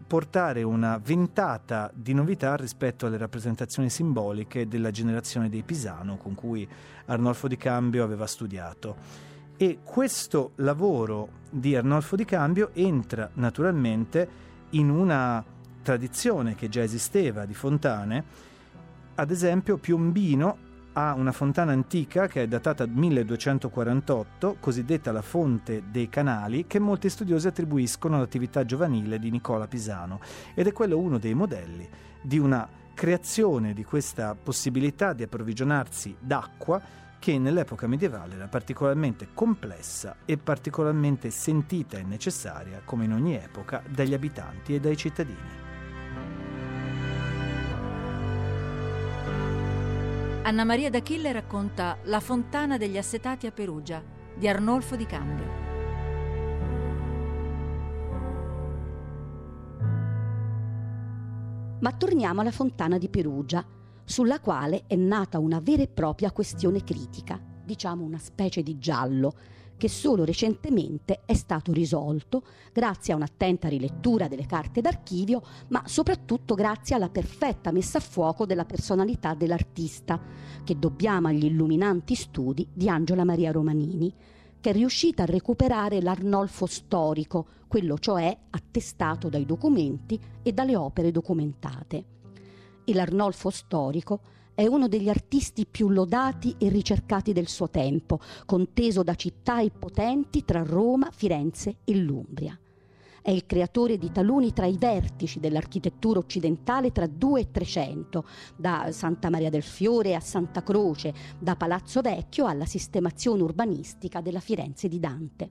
portare 0.07 0.63
una 0.65 0.99
ventata 0.99 1.91
di 1.95 2.13
novità 2.13 2.57
rispetto 2.57 3.07
alle 3.07 3.17
rappresentazioni 3.17 3.89
simboliche 3.91 4.67
della 4.67 4.91
generazione 4.91 5.49
dei 5.49 5.63
Pisano 5.63 6.17
con 6.17 6.35
cui 6.35 6.69
Arnolfo 7.07 7.47
di 7.47 7.57
Cambio 7.57 8.03
aveva 8.03 8.27
studiato. 8.27 8.97
E 9.57 9.79
questo 9.85 10.53
lavoro 10.57 11.29
di 11.49 11.77
Arnolfo 11.77 12.17
di 12.17 12.25
Cambio 12.25 12.71
entra 12.73 13.31
naturalmente 13.35 14.29
in 14.71 14.91
una 14.91 15.45
tradizione 15.83 16.57
che 16.57 16.69
già 16.69 16.83
esisteva 16.83 17.47
di 17.47 17.55
fontane, 17.55 18.25
ad 19.17 19.31
esempio 19.31 19.79
Piombino 19.79 20.65
ha 20.93 21.15
una 21.15 21.33
fontana 21.33 21.73
antica 21.73 22.27
che 22.27 22.43
è 22.43 22.47
datata 22.49 22.87
1248, 22.87 24.57
cosiddetta 24.61 25.13
la 25.13 25.23
Fonte 25.23 25.85
dei 25.91 26.09
Canali, 26.09 26.67
che 26.67 26.79
molti 26.79 27.09
studiosi 27.11 27.47
attribuiscono 27.47 28.17
all'attività 28.17 28.65
giovanile 28.65 29.19
di 29.19 29.31
Nicola 29.31 29.67
Pisano 29.67 30.21
ed 30.55 30.67
è 30.67 30.73
quello 30.73 30.99
uno 30.99 31.19
dei 31.19 31.35
modelli 31.35 31.89
di 32.23 32.39
una 32.39 32.67
creazione 32.95 33.75
di 33.75 33.85
questa 33.85 34.35
possibilità 34.35 35.13
di 35.13 35.23
approvvigionarsi 35.23 36.17
d'acqua 36.19 36.81
che 37.19 37.39
nell'epoca 37.39 37.87
medievale 37.87 38.35
era 38.35 38.49
particolarmente 38.49 39.29
complessa 39.35 40.17
e 40.25 40.37
particolarmente 40.39 41.31
sentita 41.31 41.99
e 41.99 42.03
necessaria, 42.03 42.81
come 42.85 43.05
in 43.05 43.13
ogni 43.13 43.35
epoca, 43.35 43.83
dagli 43.89 44.15
abitanti 44.15 44.75
e 44.75 44.81
dai 44.81 44.97
cittadini. 44.97 45.66
Anna 50.47 50.63
Maria 50.63 50.91
d'Achille 50.91 51.33
racconta 51.33 51.99
La 52.05 52.21
fontana 52.21 52.77
degli 52.77 52.97
assetati 52.97 53.49
a 53.49 53.51
Perugia 53.51 54.01
di 54.33 54.47
Arnolfo 54.47 54.95
di 54.95 55.05
Cambio. 55.05 55.45
Ma 61.81 61.93
torniamo 61.95 62.43
alla 62.43 62.53
fontana 62.53 62.97
di 62.97 63.09
Perugia, 63.09 63.67
sulla 64.05 64.39
quale 64.39 64.85
è 64.87 64.95
nata 64.95 65.41
una 65.41 65.59
vera 65.59 65.83
e 65.83 65.89
propria 65.89 66.31
questione 66.31 66.85
critica, 66.85 67.41
diciamo 67.65 68.05
una 68.05 68.19
specie 68.19 68.63
di 68.63 68.79
giallo, 68.79 69.35
che 69.77 69.89
solo 69.89 70.25
recentemente 70.25 71.23
è 71.27 71.35
stato 71.35 71.73
risolto 71.73 72.43
grazie 72.73 73.13
a 73.13 73.17
un'attenta 73.17 73.69
rilettura 73.69 74.29
delle 74.29 74.47
carte 74.47 74.81
d'archivio, 74.81 75.43
ma 75.69 75.83
soprattutto 75.87 76.55
grazie 76.55 76.95
alla 76.95 77.11
perfetta 77.11 77.73
messa 77.73 77.99
a 77.99 78.01
fuoco 78.01 78.47
della 78.47 78.65
personalità 78.65 79.35
dell'artista, 79.35 80.21
che 80.65 80.79
dobbiamo 80.79 81.29
agli 81.29 81.45
illuminanti 81.45 82.15
studi 82.15 82.67
di 82.73 82.89
Angela 82.89 83.25
Maria 83.25 83.53
Romanini, 83.53 84.13
che 84.61 84.71
è 84.71 84.73
riuscita 84.73 85.25
a 85.25 85.27
recuperare 85.27 86.01
l'Arnolfo 86.01 86.67
storico, 86.67 87.47
quello 87.69 87.99
cioè 87.99 88.37
attestato 88.51 89.29
dai 89.29 89.45
documenti 89.45 90.19
e 90.43 90.53
dalle 90.53 90.77
opere 90.77 91.11
documentate. 91.11 92.05
E 92.85 92.95
l'Arnolfo 92.95 93.51
storico 93.51 94.21
è 94.57 94.67
uno 94.67 94.89
degli 94.89 95.11
artisti 95.11 95.67
più 95.67 95.91
lodati 95.91 96.55
e 96.57 96.71
ricercati 96.71 97.35
del 97.35 97.47
suo 97.47 97.69
tempo, 97.69 98.21
conteso 98.47 99.03
da 99.03 99.15
città 99.15 99.61
e 99.61 99.71
potenti 99.71 100.47
tra 100.47 100.63
Roma, 100.63 101.11
Firenze 101.13 101.77
e 101.85 101.95
l'Umbria. 101.95 102.59
È 103.21 103.31
il 103.31 103.45
creatore 103.45 103.99
di 103.99 104.11
taluni 104.11 104.55
tra 104.55 104.65
i 104.65 104.79
vertici 104.79 105.41
dell'architettura 105.41 106.21
occidentale 106.21 106.91
tra 106.91 107.07
2 107.07 107.41
e 107.41 107.51
300, 107.51 108.25
da 108.57 108.89
Santa 108.93 109.29
Maria 109.29 109.51
del 109.51 109.63
Fiore 109.63 110.15
a 110.15 110.21
Santa 110.21 110.63
Croce, 110.63 111.13
da 111.39 111.55
Palazzo 111.55 112.01
Vecchio 112.01 112.47
alla 112.47 112.65
sistemazione 112.65 113.43
urbanistica 113.43 114.23
della 114.23 114.41
Firenze 114.41 114.89
di 114.89 114.99
Dante. 114.99 115.51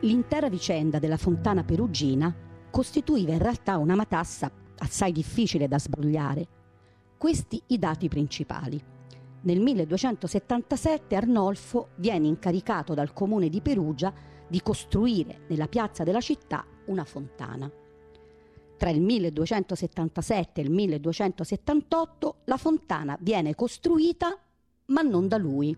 L'intera 0.00 0.50
vicenda 0.50 0.98
della 0.98 1.16
fontana 1.16 1.64
perugina 1.64 2.34
costituiva 2.70 3.32
in 3.32 3.38
realtà 3.38 3.78
una 3.78 3.94
matassa 3.94 4.50
assai 4.78 5.10
difficile 5.10 5.68
da 5.68 5.78
sbrogliare. 5.78 6.46
Questi 7.16 7.62
i 7.68 7.78
dati 7.78 8.06
principali. 8.08 8.82
Nel 9.42 9.60
1277 9.60 11.16
Arnolfo 11.16 11.88
viene 11.96 12.26
incaricato 12.26 12.92
dal 12.92 13.14
comune 13.14 13.48
di 13.48 13.62
Perugia 13.62 14.12
di 14.46 14.60
costruire 14.60 15.40
nella 15.48 15.66
piazza 15.66 16.04
della 16.04 16.20
città 16.20 16.62
una 16.86 17.04
fontana. 17.04 17.70
Tra 18.76 18.90
il 18.90 19.00
1277 19.00 20.60
e 20.60 20.64
il 20.64 20.70
1278 20.70 22.36
la 22.44 22.58
fontana 22.58 23.16
viene 23.22 23.54
costruita 23.54 24.38
ma 24.88 25.00
non 25.00 25.26
da 25.26 25.38
lui, 25.38 25.74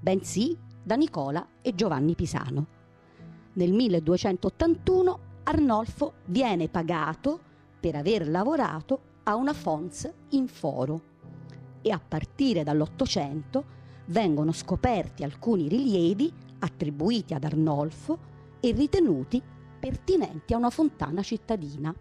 bensì 0.00 0.54
da 0.82 0.96
Nicola 0.96 1.46
e 1.62 1.74
Giovanni 1.74 2.14
Pisano 2.14 2.76
nel 3.58 3.72
1281 3.72 5.18
Arnolfo 5.42 6.12
viene 6.26 6.68
pagato 6.68 7.40
per 7.80 7.96
aver 7.96 8.28
lavorato 8.28 9.00
a 9.24 9.34
una 9.34 9.52
fons 9.52 10.08
in 10.30 10.46
foro 10.46 11.00
e 11.82 11.90
a 11.90 11.98
partire 11.98 12.62
dall'Ottocento 12.62 13.76
vengono 14.06 14.52
scoperti 14.52 15.24
alcuni 15.24 15.66
rilievi 15.66 16.32
attribuiti 16.60 17.34
ad 17.34 17.42
Arnolfo 17.42 18.18
e 18.60 18.70
ritenuti 18.70 19.42
pertinenti 19.80 20.54
a 20.54 20.56
una 20.56 20.70
fontana 20.70 21.22
cittadina. 21.22 21.92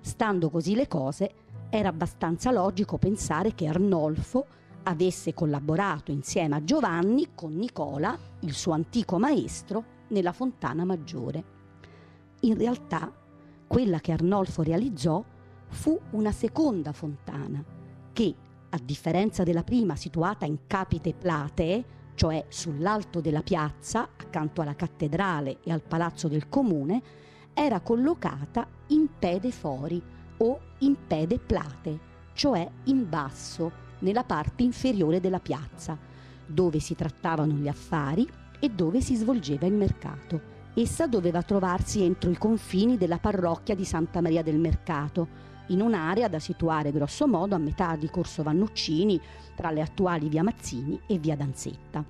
Stando 0.00 0.50
così 0.50 0.74
le 0.74 0.86
cose, 0.86 1.32
era 1.70 1.88
abbastanza 1.88 2.50
logico 2.50 2.98
pensare 2.98 3.54
che 3.54 3.66
Arnolfo 3.66 4.46
avesse 4.82 5.32
collaborato 5.32 6.10
insieme 6.10 6.56
a 6.56 6.62
Giovanni 6.62 7.30
con 7.34 7.54
Nicola, 7.54 8.16
il 8.40 8.52
suo 8.52 8.72
antico 8.72 9.18
maestro, 9.18 9.95
nella 10.08 10.32
fontana 10.32 10.84
maggiore. 10.84 11.44
In 12.40 12.56
realtà, 12.56 13.12
quella 13.66 13.98
che 14.00 14.12
Arnolfo 14.12 14.62
realizzò 14.62 15.24
fu 15.68 15.98
una 16.10 16.32
seconda 16.32 16.92
fontana 16.92 17.62
che, 18.12 18.34
a 18.70 18.78
differenza 18.82 19.42
della 19.42 19.64
prima 19.64 19.96
situata 19.96 20.44
in 20.44 20.66
capite 20.66 21.14
platee, 21.14 21.84
cioè 22.14 22.46
sull'alto 22.48 23.20
della 23.20 23.42
piazza, 23.42 24.02
accanto 24.16 24.60
alla 24.60 24.74
cattedrale 24.74 25.58
e 25.62 25.70
al 25.70 25.82
palazzo 25.82 26.28
del 26.28 26.48
comune, 26.48 27.02
era 27.52 27.80
collocata 27.80 28.66
in 28.88 29.08
pede 29.18 29.50
fori 29.50 30.02
o 30.38 30.60
in 30.78 30.96
pede 31.06 31.38
plate, 31.38 31.98
cioè 32.32 32.68
in 32.84 33.08
basso, 33.08 33.84
nella 34.00 34.24
parte 34.24 34.62
inferiore 34.62 35.20
della 35.20 35.40
piazza, 35.40 35.98
dove 36.46 36.80
si 36.80 36.94
trattavano 36.94 37.54
gli 37.54 37.68
affari 37.68 38.28
e 38.60 38.70
dove 38.70 39.00
si 39.00 39.14
svolgeva 39.16 39.66
il 39.66 39.74
mercato. 39.74 40.54
Essa 40.74 41.06
doveva 41.06 41.42
trovarsi 41.42 42.02
entro 42.02 42.30
i 42.30 42.36
confini 42.36 42.96
della 42.96 43.18
parrocchia 43.18 43.74
di 43.74 43.84
Santa 43.84 44.20
Maria 44.20 44.42
del 44.42 44.58
Mercato, 44.58 45.44
in 45.68 45.80
un'area 45.80 46.28
da 46.28 46.38
situare 46.38 46.92
grosso 46.92 47.26
modo 47.26 47.54
a 47.54 47.58
metà 47.58 47.96
di 47.96 48.08
Corso 48.10 48.42
Vannuccini, 48.42 49.20
tra 49.54 49.70
le 49.70 49.80
attuali 49.80 50.28
via 50.28 50.42
Mazzini 50.42 51.00
e 51.06 51.18
via 51.18 51.34
Danzetta. 51.34 52.04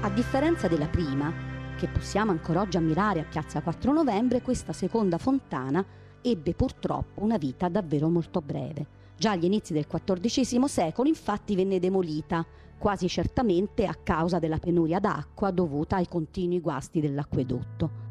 A 0.00 0.10
differenza 0.10 0.68
della 0.68 0.86
prima, 0.86 1.30
che 1.76 1.88
possiamo 1.88 2.30
ancora 2.30 2.62
oggi 2.62 2.76
ammirare 2.76 3.20
a 3.20 3.24
Piazza 3.24 3.60
4 3.60 3.92
Novembre, 3.92 4.40
questa 4.40 4.72
seconda 4.72 5.18
fontana 5.18 5.84
ebbe 6.22 6.54
purtroppo 6.54 7.22
una 7.22 7.36
vita 7.36 7.68
davvero 7.68 8.08
molto 8.08 8.40
breve. 8.40 8.97
Già 9.18 9.32
agli 9.32 9.46
inizi 9.46 9.72
del 9.72 9.88
XIV 9.88 10.64
secolo 10.66 11.08
infatti 11.08 11.56
venne 11.56 11.80
demolita, 11.80 12.46
quasi 12.78 13.08
certamente 13.08 13.84
a 13.84 13.96
causa 13.96 14.38
della 14.38 14.58
penuria 14.58 15.00
d'acqua 15.00 15.50
dovuta 15.50 15.96
ai 15.96 16.06
continui 16.06 16.60
guasti 16.60 17.00
dell'acquedotto. 17.00 18.06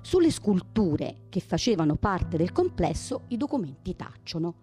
Sulle 0.00 0.30
sculture 0.30 1.22
che 1.28 1.40
facevano 1.40 1.96
parte 1.96 2.36
del 2.36 2.52
complesso 2.52 3.22
i 3.28 3.36
documenti 3.36 3.96
tacciono. 3.96 4.54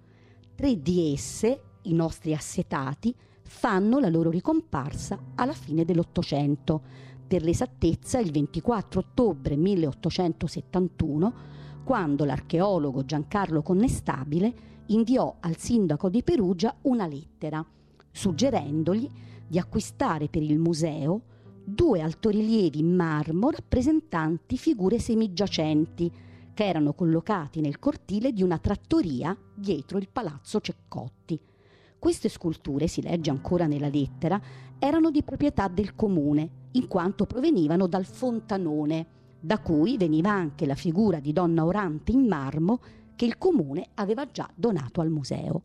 Tre 0.55 0.81
di 0.81 1.11
esse, 1.11 1.61
i 1.81 1.93
nostri 1.93 2.33
assetati, 2.33 3.13
fanno 3.41 3.99
la 3.99 4.07
loro 4.07 4.29
ricomparsa 4.29 5.19
alla 5.35 5.51
fine 5.51 5.83
dell'Ottocento, 5.83 6.81
per 7.27 7.43
l'esattezza 7.43 8.17
il 8.19 8.31
24 8.31 9.01
ottobre 9.01 9.57
1871 9.57 11.59
quando 11.91 12.23
l'archeologo 12.23 13.03
Giancarlo 13.03 13.61
Connestabile 13.61 14.53
inviò 14.85 15.35
al 15.41 15.57
sindaco 15.57 16.07
di 16.07 16.23
Perugia 16.23 16.73
una 16.83 17.05
lettera, 17.05 17.61
suggerendogli 18.09 19.09
di 19.45 19.59
acquistare 19.59 20.29
per 20.29 20.41
il 20.41 20.57
museo 20.57 21.21
due 21.65 21.99
altorilievi 21.99 22.79
in 22.79 22.95
marmo 22.95 23.49
rappresentanti 23.49 24.57
figure 24.57 24.99
semigiacenti 24.99 26.09
che 26.53 26.63
erano 26.63 26.93
collocati 26.93 27.59
nel 27.59 27.77
cortile 27.77 28.31
di 28.31 28.41
una 28.41 28.57
trattoria 28.57 29.37
dietro 29.53 29.97
il 29.97 30.07
palazzo 30.09 30.61
Ceccotti. 30.61 31.37
Queste 31.99 32.29
sculture, 32.29 32.87
si 32.87 33.01
legge 33.01 33.31
ancora 33.31 33.67
nella 33.67 33.89
lettera, 33.89 34.39
erano 34.79 35.11
di 35.11 35.23
proprietà 35.23 35.67
del 35.67 35.93
comune, 35.93 36.69
in 36.71 36.87
quanto 36.87 37.25
provenivano 37.25 37.85
dal 37.85 38.05
Fontanone, 38.05 39.19
da 39.41 39.59
cui 39.59 39.97
veniva 39.97 40.29
anche 40.29 40.65
la 40.65 40.75
figura 40.75 41.19
di 41.19 41.33
donna 41.33 41.65
orante 41.65 42.11
in 42.11 42.27
marmo 42.27 42.79
che 43.15 43.25
il 43.25 43.37
comune 43.37 43.89
aveva 43.95 44.29
già 44.31 44.49
donato 44.55 45.01
al 45.01 45.09
museo. 45.09 45.63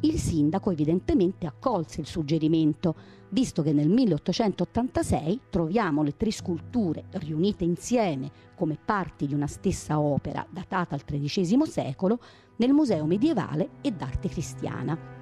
Il 0.00 0.18
sindaco 0.18 0.70
evidentemente 0.70 1.46
accolse 1.46 2.00
il 2.00 2.06
suggerimento, 2.06 2.94
visto 3.30 3.62
che 3.62 3.72
nel 3.72 3.88
1886 3.88 5.40
troviamo 5.50 6.02
le 6.02 6.16
tre 6.16 6.30
sculture 6.30 7.04
riunite 7.12 7.64
insieme 7.64 8.30
come 8.54 8.78
parti 8.84 9.26
di 9.26 9.34
una 9.34 9.46
stessa 9.46 9.98
opera 9.98 10.46
datata 10.50 10.94
al 10.94 11.04
XIII 11.04 11.66
secolo 11.66 12.18
nel 12.56 12.72
Museo 12.72 13.06
medievale 13.06 13.70
e 13.80 13.92
d'arte 13.92 14.28
cristiana. 14.28 15.17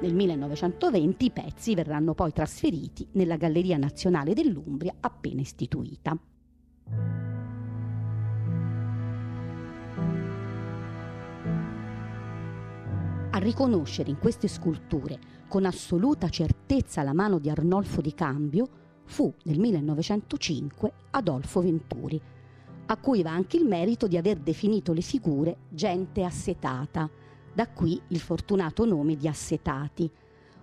Nel 0.00 0.14
1920 0.14 1.24
i 1.24 1.30
pezzi 1.30 1.74
verranno 1.74 2.14
poi 2.14 2.32
trasferiti 2.32 3.08
nella 3.12 3.36
Galleria 3.36 3.76
Nazionale 3.76 4.32
dell'Umbria 4.32 4.94
appena 5.00 5.40
istituita. 5.40 6.16
A 13.30 13.38
riconoscere 13.38 14.10
in 14.10 14.18
queste 14.18 14.46
sculture 14.46 15.18
con 15.48 15.64
assoluta 15.64 16.28
certezza 16.28 17.02
la 17.02 17.12
mano 17.12 17.38
di 17.38 17.50
Arnolfo 17.50 18.00
di 18.00 18.14
Cambio 18.14 18.68
fu 19.04 19.32
nel 19.44 19.58
1905 19.58 20.92
Adolfo 21.10 21.60
Venturi, 21.60 22.20
a 22.86 22.96
cui 22.98 23.22
va 23.22 23.32
anche 23.32 23.56
il 23.56 23.64
merito 23.64 24.06
di 24.06 24.16
aver 24.16 24.38
definito 24.38 24.92
le 24.92 25.00
figure 25.00 25.56
gente 25.68 26.22
assetata, 26.22 27.10
da 27.58 27.66
qui 27.66 28.00
il 28.08 28.20
fortunato 28.20 28.84
nome 28.84 29.16
di 29.16 29.26
assetati, 29.26 30.08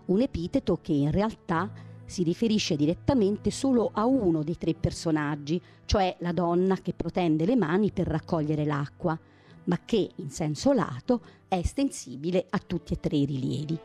un 0.06 0.22
epiteto 0.22 0.80
che 0.82 0.94
in 0.94 1.12
realtà 1.12 1.70
si 2.06 2.24
riferisce 2.24 2.78
direttamente 2.78 3.52
solo 3.52 3.90
a 3.92 4.06
uno 4.06 4.44
dei 4.44 4.58
tre 4.58 4.74
personaggi, 4.76 5.62
cioè 5.84 6.16
la 6.20 6.32
donna 6.32 6.78
che 6.78 6.94
protende 6.94 7.46
le 7.46 7.58
mani 7.58 7.92
per 7.92 8.08
raccogliere 8.08 8.64
l'acqua, 8.64 9.20
ma 9.66 9.80
che 9.84 10.10
in 10.16 10.30
senso 10.30 10.72
lato 10.72 11.20
è 11.50 11.56
estensibile 11.56 12.46
a 12.50 12.60
tutti 12.66 12.94
e 12.94 13.00
tre 13.02 13.18
i 13.18 13.26
rilievi. 13.26 13.80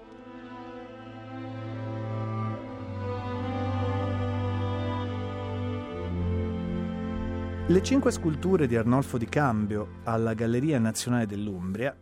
Le 7.67 7.83
cinque 7.83 8.13
sculture 8.13 8.69
di 8.69 8.77
Arnolfo 8.77 9.19
di 9.19 9.27
Cambio 9.27 9.99
alla 10.05 10.35
Galleria 10.35 10.79
Nazionale 10.79 11.27
dell'Umbria 11.27 11.97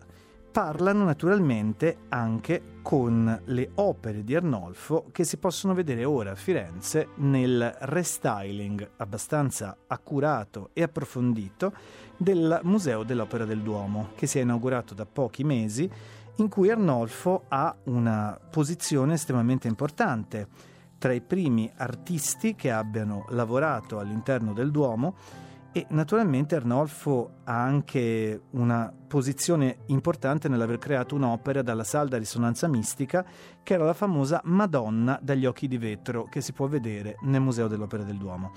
parlano 0.50 1.04
naturalmente 1.04 1.98
anche 2.08 2.76
con 2.82 3.42
le 3.44 3.70
opere 3.74 4.24
di 4.24 4.34
Arnolfo 4.34 5.06
che 5.12 5.24
si 5.24 5.36
possono 5.36 5.74
vedere 5.74 6.04
ora 6.04 6.32
a 6.32 6.34
Firenze 6.34 7.08
nel 7.16 7.76
restyling 7.80 8.90
abbastanza 8.96 9.76
accurato 9.86 10.70
e 10.72 10.82
approfondito 10.82 11.72
del 12.16 12.60
Museo 12.64 13.04
dell'Opera 13.04 13.44
del 13.44 13.60
Duomo, 13.60 14.10
che 14.16 14.26
si 14.26 14.38
è 14.38 14.42
inaugurato 14.42 14.94
da 14.94 15.06
pochi 15.06 15.44
mesi, 15.44 15.90
in 16.36 16.48
cui 16.48 16.70
Arnolfo 16.70 17.44
ha 17.48 17.74
una 17.84 18.38
posizione 18.50 19.14
estremamente 19.14 19.68
importante. 19.68 20.48
Tra 20.98 21.12
i 21.12 21.20
primi 21.20 21.70
artisti 21.76 22.56
che 22.56 22.72
abbiano 22.72 23.26
lavorato 23.28 24.00
all'interno 24.00 24.52
del 24.52 24.72
Duomo 24.72 25.14
e 25.78 25.86
naturalmente 25.90 26.56
Arnolfo 26.56 27.42
ha 27.44 27.62
anche 27.62 28.42
una 28.50 28.92
posizione 29.06 29.78
importante 29.86 30.48
nell'aver 30.48 30.78
creato 30.78 31.14
un'opera 31.14 31.62
dalla 31.62 31.84
salda 31.84 32.18
risonanza 32.18 32.66
mistica 32.66 33.24
che 33.62 33.74
era 33.74 33.84
la 33.84 33.94
famosa 33.94 34.40
Madonna 34.44 35.20
dagli 35.22 35.46
occhi 35.46 35.68
di 35.68 35.78
vetro 35.78 36.24
che 36.24 36.40
si 36.40 36.52
può 36.52 36.66
vedere 36.66 37.18
nel 37.20 37.40
Museo 37.40 37.68
dell'Opera 37.68 38.02
del 38.02 38.16
Duomo. 38.16 38.50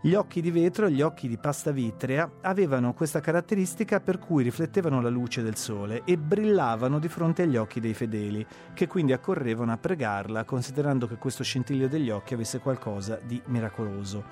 Gli 0.00 0.14
occhi 0.14 0.40
di 0.40 0.50
vetro, 0.50 0.88
gli 0.88 1.02
occhi 1.02 1.28
di 1.28 1.36
pasta 1.36 1.70
vitrea, 1.70 2.30
avevano 2.40 2.94
questa 2.94 3.20
caratteristica 3.20 4.00
per 4.00 4.18
cui 4.18 4.42
riflettevano 4.42 5.02
la 5.02 5.10
luce 5.10 5.42
del 5.42 5.56
sole 5.56 6.02
e 6.04 6.16
brillavano 6.16 6.98
di 6.98 7.08
fronte 7.08 7.42
agli 7.42 7.56
occhi 7.56 7.78
dei 7.78 7.92
fedeli, 7.92 8.46
che 8.72 8.86
quindi 8.86 9.12
accorrevano 9.12 9.72
a 9.72 9.76
pregarla, 9.76 10.44
considerando 10.44 11.06
che 11.06 11.16
questo 11.16 11.42
scintillio 11.42 11.88
degli 11.88 12.08
occhi 12.08 12.32
avesse 12.32 12.58
qualcosa 12.58 13.18
di 13.22 13.40
miracoloso. 13.46 14.24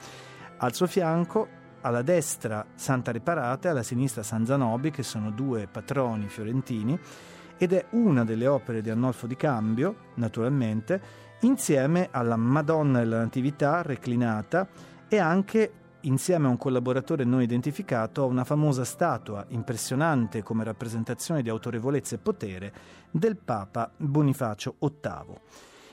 Al 0.59 0.75
suo 0.75 0.87
fianco 0.87 1.61
alla 1.83 2.03
destra 2.03 2.67
Santa 2.75 3.13
Riparata 3.13 3.69
e 3.69 3.71
alla 3.71 3.83
sinistra 3.83 4.23
San 4.23 4.47
Zanobi, 4.47 4.91
che 4.91 5.03
sono 5.03 5.31
due 5.31 5.67
patroni 5.67 6.29
fiorentini, 6.29 6.99
ed 7.59 7.73
è 7.73 7.87
una 7.91 8.25
delle 8.25 8.47
opere 8.47 8.81
di 8.81 8.91
Arnolfo 8.91 9.27
di 9.27 9.37
Cambio, 9.37 10.11
naturalmente, 10.15 11.01
insieme 11.41 12.09
alla 12.11 12.37
Madonna 12.37 12.99
della 12.99 13.19
Natività 13.19 13.83
reclinata 13.83 14.67
e 15.09 15.19
anche 15.19 15.73
insieme 16.03 16.47
a 16.47 16.51
un 16.51 16.57
collaboratore 16.57 17.25
non 17.25 17.43
identificato 17.43 18.23
a 18.23 18.27
una 18.27 18.45
famosa 18.45 18.85
statua 18.85 19.45
impressionante 19.49 20.43
come 20.43 20.65
rappresentazione 20.65 21.43
di 21.43 21.49
autorevolezza 21.49 22.15
e 22.15 22.19
potere 22.19 22.73
del 23.11 23.37
Papa 23.37 23.91
Bonifacio 23.97 24.77
VIII. 24.79 25.37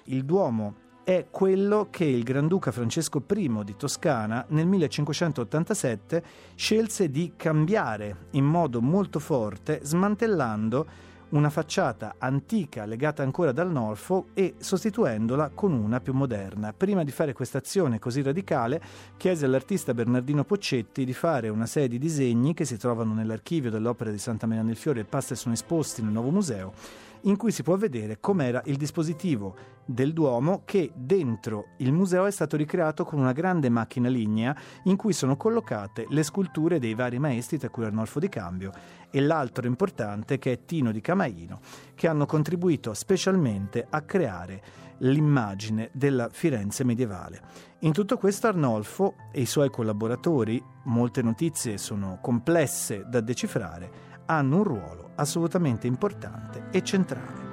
Il 0.05 0.25
Duomo 0.25 0.87
è 1.03 1.27
quello 1.31 1.87
che 1.89 2.05
il 2.05 2.23
Granduca 2.23 2.71
Francesco 2.71 3.23
I 3.35 3.61
di 3.63 3.75
Toscana 3.75 4.45
nel 4.49 4.67
1587 4.67 6.23
scelse 6.55 7.09
di 7.09 7.33
cambiare 7.35 8.27
in 8.31 8.45
modo 8.45 8.81
molto 8.81 9.19
forte, 9.19 9.79
smantellando 9.83 11.07
una 11.29 11.49
facciata 11.49 12.15
antica 12.17 12.85
legata 12.85 13.21
ancora 13.21 13.51
dal 13.51 13.71
Norfolk 13.71 14.29
e 14.33 14.55
sostituendola 14.57 15.51
con 15.53 15.73
una 15.73 15.99
più 15.99 16.13
moderna. 16.13 16.73
Prima 16.73 17.03
di 17.03 17.11
fare 17.11 17.33
questa 17.33 17.59
azione 17.59 17.99
così 17.99 18.21
radicale, 18.21 18.81
chiese 19.17 19.45
all'artista 19.45 19.93
Bernardino 19.93 20.43
Poccetti 20.43 21.05
di 21.05 21.13
fare 21.13 21.49
una 21.49 21.65
serie 21.65 21.89
di 21.89 21.99
disegni 21.99 22.53
che 22.53 22.65
si 22.65 22.77
trovano 22.77 23.13
nell'archivio 23.13 23.69
dell'opera 23.69 24.11
di 24.11 24.17
Santa 24.17 24.47
Maria 24.47 24.63
nel 24.63 24.75
Fiore 24.75 25.01
e 25.01 25.05
passa 25.05 25.33
e 25.33 25.37
sono 25.37 25.53
esposti 25.53 26.01
nel 26.01 26.11
nuovo 26.11 26.31
museo 26.31 26.73
in 27.23 27.37
cui 27.37 27.51
si 27.51 27.63
può 27.63 27.75
vedere 27.75 28.19
com'era 28.19 28.61
il 28.65 28.77
dispositivo 28.77 29.55
del 29.85 30.13
Duomo 30.13 30.61
che 30.65 30.91
dentro 30.93 31.69
il 31.77 31.91
museo 31.91 32.25
è 32.25 32.31
stato 32.31 32.55
ricreato 32.55 33.03
con 33.03 33.19
una 33.19 33.31
grande 33.31 33.69
macchina 33.69 34.07
lignea 34.07 34.55
in 34.83 34.95
cui 34.95 35.13
sono 35.13 35.35
collocate 35.35 36.05
le 36.09 36.23
sculture 36.23 36.79
dei 36.79 36.93
vari 36.93 37.17
maestri 37.17 37.57
tra 37.57 37.69
cui 37.69 37.85
Arnolfo 37.85 38.19
di 38.19 38.29
Cambio 38.29 38.71
e 39.09 39.19
l'altro 39.19 39.65
importante 39.65 40.37
che 40.37 40.51
è 40.51 40.65
Tino 40.65 40.91
di 40.91 41.01
Camaino 41.01 41.59
che 41.95 42.07
hanno 42.07 42.25
contribuito 42.25 42.93
specialmente 42.93 43.85
a 43.89 44.01
creare 44.01 44.61
l'immagine 44.99 45.89
della 45.93 46.29
Firenze 46.29 46.83
medievale. 46.83 47.41
In 47.79 47.93
tutto 47.93 48.17
questo 48.17 48.47
Arnolfo 48.47 49.15
e 49.31 49.41
i 49.41 49.45
suoi 49.45 49.69
collaboratori, 49.69 50.61
molte 50.83 51.21
notizie 51.21 51.77
sono 51.77 52.19
complesse 52.21 53.05
da 53.07 53.21
decifrare, 53.21 54.08
hanno 54.29 54.57
un 54.57 54.63
ruolo 54.63 55.09
assolutamente 55.15 55.87
importante 55.87 56.67
e 56.71 56.83
centrale. 56.83 57.47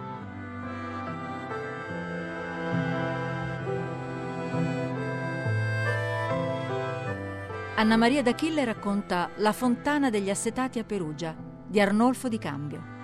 Anna 7.76 7.96
Maria 7.96 8.22
d'Achille 8.22 8.64
racconta 8.64 9.30
La 9.36 9.52
fontana 9.52 10.10
degli 10.10 10.30
assetati 10.30 10.78
a 10.78 10.84
Perugia 10.84 11.34
di 11.66 11.80
Arnolfo 11.80 12.28
di 12.28 12.38
Cambio. 12.38 12.95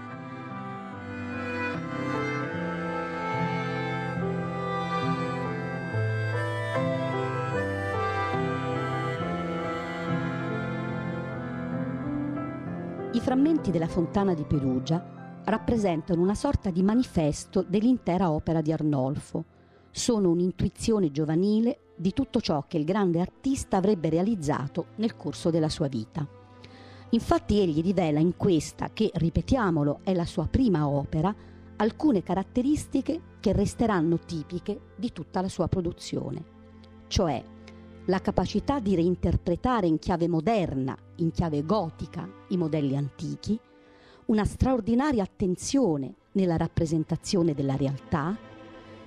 Frammenti 13.23 13.71
della 13.71 13.87
fontana 13.87 14.35
di 14.35 14.43
Perugia 14.43 15.41
rappresentano 15.45 16.21
una 16.21 16.35
sorta 16.35 16.71
di 16.71 16.83
manifesto 16.83 17.63
dell'intera 17.63 18.33
opera 18.33 18.61
di 18.61 18.73
Arnolfo. 18.73 19.45
Sono 19.93 20.29
un'intuizione 20.31 21.13
giovanile 21.13 21.93
di 21.97 22.13
tutto 22.13 22.41
ciò 22.41 22.65
che 22.67 22.79
il 22.79 22.85
grande 22.85 23.21
artista 23.21 23.77
avrebbe 23.77 24.09
realizzato 24.09 24.87
nel 24.97 25.15
corso 25.15 25.51
della 25.51 25.69
sua 25.69 25.87
vita. 25.87 26.27
Infatti 27.11 27.61
egli 27.61 27.81
rivela 27.81 28.19
in 28.19 28.37
questa, 28.37 28.91
che 28.93 29.13
ripetiamolo 29.15 30.01
è 30.03 30.15
la 30.15 30.27
sua 30.27 30.49
prima 30.49 30.89
opera, 30.89 31.33
alcune 31.77 32.25
caratteristiche 32.25 33.21
che 33.39 33.53
resteranno 33.53 34.19
tipiche 34.19 34.95
di 34.97 35.13
tutta 35.13 35.41
la 35.41 35.49
sua 35.49 35.69
produzione, 35.69 36.45
cioè 37.07 37.41
la 38.07 38.21
capacità 38.21 38.81
di 38.81 38.97
reinterpretare 38.97 39.87
in 39.87 39.99
chiave 39.99 40.27
moderna, 40.27 40.97
in 41.17 41.31
chiave 41.31 41.65
gotica, 41.65 42.29
i 42.49 42.57
modelli 42.57 42.97
antichi, 42.97 43.59
una 44.27 44.45
straordinaria 44.45 45.23
attenzione 45.23 46.15
nella 46.33 46.57
rappresentazione 46.57 47.55
della 47.55 47.77
realtà, 47.77 48.37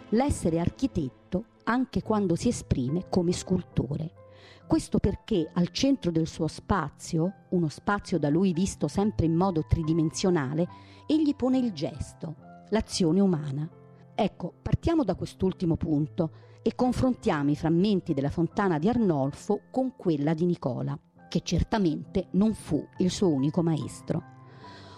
l'essere 0.09 0.59
architetto 0.59 1.43
anche 1.63 2.01
quando 2.01 2.35
si 2.35 2.47
esprime 2.47 3.07
come 3.09 3.33
scultore. 3.33 4.23
Questo 4.65 4.99
perché 4.99 5.49
al 5.53 5.69
centro 5.69 6.09
del 6.09 6.27
suo 6.27 6.47
spazio, 6.47 7.45
uno 7.49 7.67
spazio 7.67 8.17
da 8.17 8.29
lui 8.29 8.53
visto 8.53 8.87
sempre 8.87 9.25
in 9.25 9.35
modo 9.35 9.65
tridimensionale, 9.67 10.67
egli 11.05 11.35
pone 11.35 11.57
il 11.57 11.73
gesto, 11.73 12.35
l'azione 12.69 13.19
umana. 13.19 13.69
Ecco, 14.15 14.53
partiamo 14.61 15.03
da 15.03 15.15
quest'ultimo 15.15 15.75
punto 15.75 16.31
e 16.67 16.73
confrontiamo 16.73 17.51
i 17.51 17.55
frammenti 17.55 18.15
della 18.15 18.31
fontana 18.31 18.79
di 18.79 18.89
Arnolfo 18.89 19.65
con 19.69 19.95
quella 19.95 20.33
di 20.33 20.45
Nicola, 20.45 20.97
che 21.29 21.41
certamente 21.43 22.29
non 22.31 22.55
fu 22.55 22.83
il 22.97 23.11
suo 23.11 23.31
unico 23.31 23.61
maestro. 23.61 24.23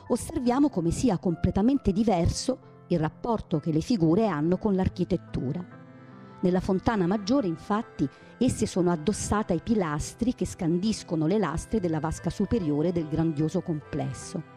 Osserviamo 0.08 0.70
come 0.70 0.92
sia 0.92 1.18
completamente 1.18 1.92
diverso 1.92 2.86
il 2.88 3.00
rapporto 3.00 3.60
che 3.60 3.74
le 3.74 3.82
figure 3.82 4.28
hanno 4.28 4.58
con 4.58 4.76
l'architettura. 4.76 5.62
Nella 6.40 6.62
fontana 6.62 7.06
maggiore, 7.06 7.48
infatti, 7.48 8.08
esse 8.38 8.66
sono 8.66 8.90
addossate 8.90 9.52
ai 9.52 9.62
pilastri 9.62 10.36
che 10.36 10.46
scandiscono 10.46 11.28
le 11.28 11.38
lastre 11.38 11.82
della 11.82 12.00
vasca 12.00 12.30
superiore 12.30 12.94
del 12.94 13.10
grandioso 13.10 13.60
complesso. 13.60 14.56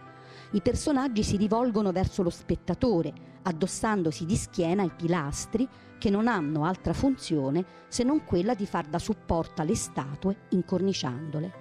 I 0.52 0.62
personaggi 0.62 1.22
si 1.22 1.36
rivolgono 1.36 1.92
verso 1.92 2.24
lo 2.24 2.30
spettatore, 2.30 3.12
addossandosi 3.42 4.26
di 4.26 4.34
schiena 4.34 4.82
ai 4.82 4.90
pilastri 4.90 5.68
che 5.96 6.10
non 6.10 6.26
hanno 6.26 6.64
altra 6.64 6.92
funzione 6.92 7.64
se 7.86 8.02
non 8.02 8.24
quella 8.24 8.54
di 8.54 8.66
far 8.66 8.86
da 8.86 8.98
supporto 8.98 9.62
alle 9.62 9.76
statue 9.76 10.46
incorniciandole. 10.48 11.52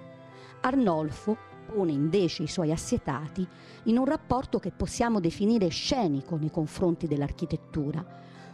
Arnolfo 0.62 1.36
pone 1.66 1.92
invece 1.92 2.42
i 2.42 2.48
suoi 2.48 2.72
assetati 2.72 3.46
in 3.84 3.96
un 3.96 4.06
rapporto 4.06 4.58
che 4.58 4.72
possiamo 4.72 5.20
definire 5.20 5.68
scenico 5.68 6.36
nei 6.36 6.50
confronti 6.50 7.06
dell'architettura. 7.06 8.04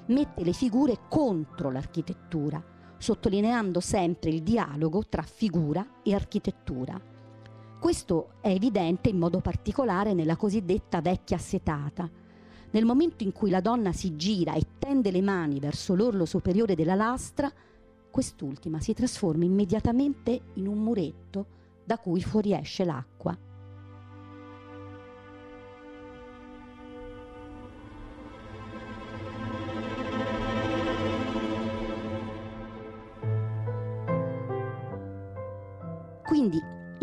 Mette 0.09 0.45
le 0.45 0.53
figure 0.53 0.99
contro 1.09 1.71
l'architettura, 1.71 2.63
sottolineando 2.99 3.81
sempre 3.81 4.29
il 4.29 4.43
dialogo 4.43 5.03
tra 5.09 5.23
figura 5.23 6.03
e 6.03 6.15
architettura. 6.15 7.01
Questo 7.87 8.31
è 8.41 8.49
evidente 8.49 9.11
in 9.11 9.17
modo 9.17 9.41
particolare 9.41 10.13
nella 10.13 10.35
cosiddetta 10.35 11.01
vecchia 11.01 11.37
assetata, 11.37 12.11
nel 12.73 12.85
momento 12.85 13.23
in 13.23 13.31
cui 13.31 13.49
la 13.49 13.61
donna 13.61 13.93
si 13.93 14.17
gira 14.17 14.55
e 14.55 14.71
tende 14.77 15.13
le 15.13 15.23
mani 15.23 15.61
verso 15.61 15.95
l'orlo 15.95 16.25
superiore 16.25 16.75
della 16.75 16.97
lastra, 16.97 17.49
quest'ultima 18.11 18.81
si 18.81 18.93
trasforma 18.93 19.45
immediatamente 19.45 20.47
in 20.55 20.67
un 20.67 20.79
muretto 20.79 21.47
da 21.85 21.97
cui 21.99 22.21
fuoriesce 22.23 22.85
l'acqua. 22.85 23.46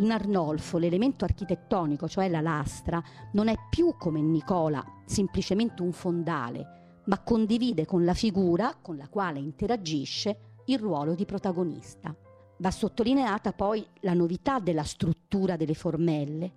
In 0.03 0.11
Arnolfo 0.11 0.79
l'elemento 0.79 1.23
architettonico, 1.23 2.09
cioè 2.09 2.27
la 2.27 2.41
lastra, 2.41 3.01
non 3.31 3.47
è 3.47 3.55
più 3.69 3.95
come 3.97 4.19
Nicola 4.19 4.83
semplicemente 5.05 5.81
un 5.81 5.93
fondale, 5.93 7.01
ma 7.05 7.21
condivide 7.21 7.85
con 7.85 8.03
la 8.03 8.13
figura 8.13 8.75
con 8.81 8.97
la 8.97 9.07
quale 9.07 9.39
interagisce 9.39 10.39
il 10.65 10.77
ruolo 10.77 11.15
di 11.15 11.23
protagonista. 11.23 12.13
Va 12.57 12.69
sottolineata 12.69 13.53
poi 13.53 13.87
la 14.01 14.13
novità 14.13 14.59
della 14.59 14.83
struttura 14.83 15.55
delle 15.55 15.73
formelle. 15.73 16.51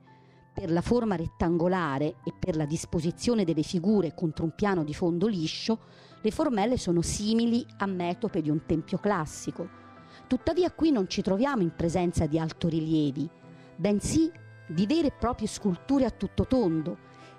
Per 0.52 0.68
la 0.68 0.82
forma 0.82 1.14
rettangolare 1.14 2.16
e 2.24 2.34
per 2.36 2.56
la 2.56 2.66
disposizione 2.66 3.44
delle 3.44 3.62
figure 3.62 4.12
contro 4.12 4.42
un 4.42 4.56
piano 4.56 4.82
di 4.82 4.92
fondo 4.92 5.28
liscio, 5.28 5.78
le 6.20 6.30
formelle 6.32 6.76
sono 6.76 7.00
simili 7.00 7.64
a 7.76 7.86
metope 7.86 8.42
di 8.42 8.50
un 8.50 8.66
tempio 8.66 8.98
classico. 8.98 9.85
Tuttavia 10.26 10.72
qui 10.72 10.90
non 10.90 11.08
ci 11.08 11.22
troviamo 11.22 11.62
in 11.62 11.72
presenza 11.76 12.26
di 12.26 12.36
altorilievi, 12.36 13.30
bensì 13.76 14.28
di 14.66 14.84
vere 14.84 15.08
e 15.08 15.12
proprie 15.12 15.46
sculture 15.46 16.04
a 16.04 16.10
tutto 16.10 16.46
tondo, 16.46 16.98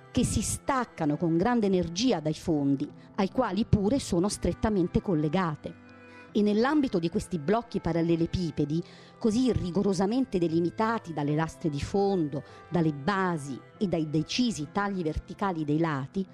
che 0.09 0.23
si 0.23 0.41
staccano 0.41 1.17
con 1.17 1.35
grande 1.35 1.65
energia 1.65 2.21
dai 2.21 2.33
fondi, 2.33 2.89
ai 3.15 3.29
quali 3.29 3.65
pure 3.65 3.99
sono 3.99 4.29
strettamente 4.29 5.01
collegate. 5.01 5.85
E 6.31 6.41
nell'ambito 6.41 6.97
di 6.97 7.09
questi 7.09 7.39
blocchi 7.39 7.81
parallelepipedi, 7.81 8.81
così 9.19 9.51
rigorosamente 9.51 10.37
delimitati 10.37 11.11
dalle 11.11 11.35
lastre 11.35 11.69
di 11.69 11.81
fondo, 11.81 12.41
dalle 12.69 12.93
basi 12.93 13.59
e 13.77 13.87
dai 13.87 14.09
decisi 14.09 14.69
tagli 14.71 15.03
verticali 15.03 15.65
dei 15.65 15.79
lati, 15.79 16.25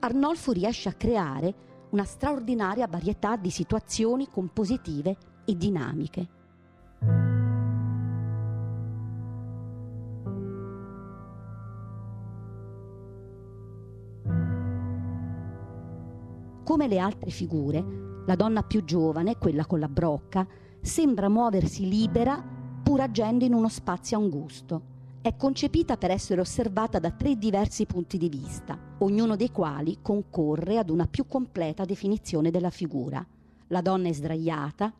Arnolfo 0.00 0.52
riesce 0.52 0.90
a 0.90 0.94
creare 0.94 1.54
una 1.90 2.04
straordinaria 2.04 2.86
varietà 2.86 3.36
di 3.36 3.50
situazioni 3.50 4.28
compositive 4.28 5.16
e 5.44 5.56
dinamiche. 5.56 6.28
Come 16.64 16.86
le 16.88 16.98
altre 16.98 17.30
figure, 17.30 17.84
la 18.24 18.36
donna 18.36 18.62
più 18.62 18.84
giovane, 18.84 19.36
quella 19.36 19.66
con 19.66 19.80
la 19.80 19.88
brocca, 19.88 20.46
sembra 20.80 21.28
muoversi 21.28 21.88
libera 21.88 22.42
pur 22.82 23.00
agendo 23.00 23.44
in 23.44 23.52
uno 23.52 23.68
spazio 23.68 24.16
angusto. 24.16 24.90
È 25.20 25.36
concepita 25.36 25.96
per 25.96 26.10
essere 26.10 26.40
osservata 26.40 26.98
da 26.98 27.10
tre 27.10 27.36
diversi 27.36 27.84
punti 27.86 28.18
di 28.18 28.28
vista, 28.28 28.78
ognuno 28.98 29.36
dei 29.36 29.50
quali 29.50 29.98
concorre 30.02 30.78
ad 30.78 30.90
una 30.90 31.06
più 31.06 31.26
completa 31.26 31.84
definizione 31.84 32.50
della 32.50 32.70
figura. 32.70 33.24
La 33.68 33.80
donna 33.80 34.08
è 34.08 34.12
sdraiata, 34.12 34.92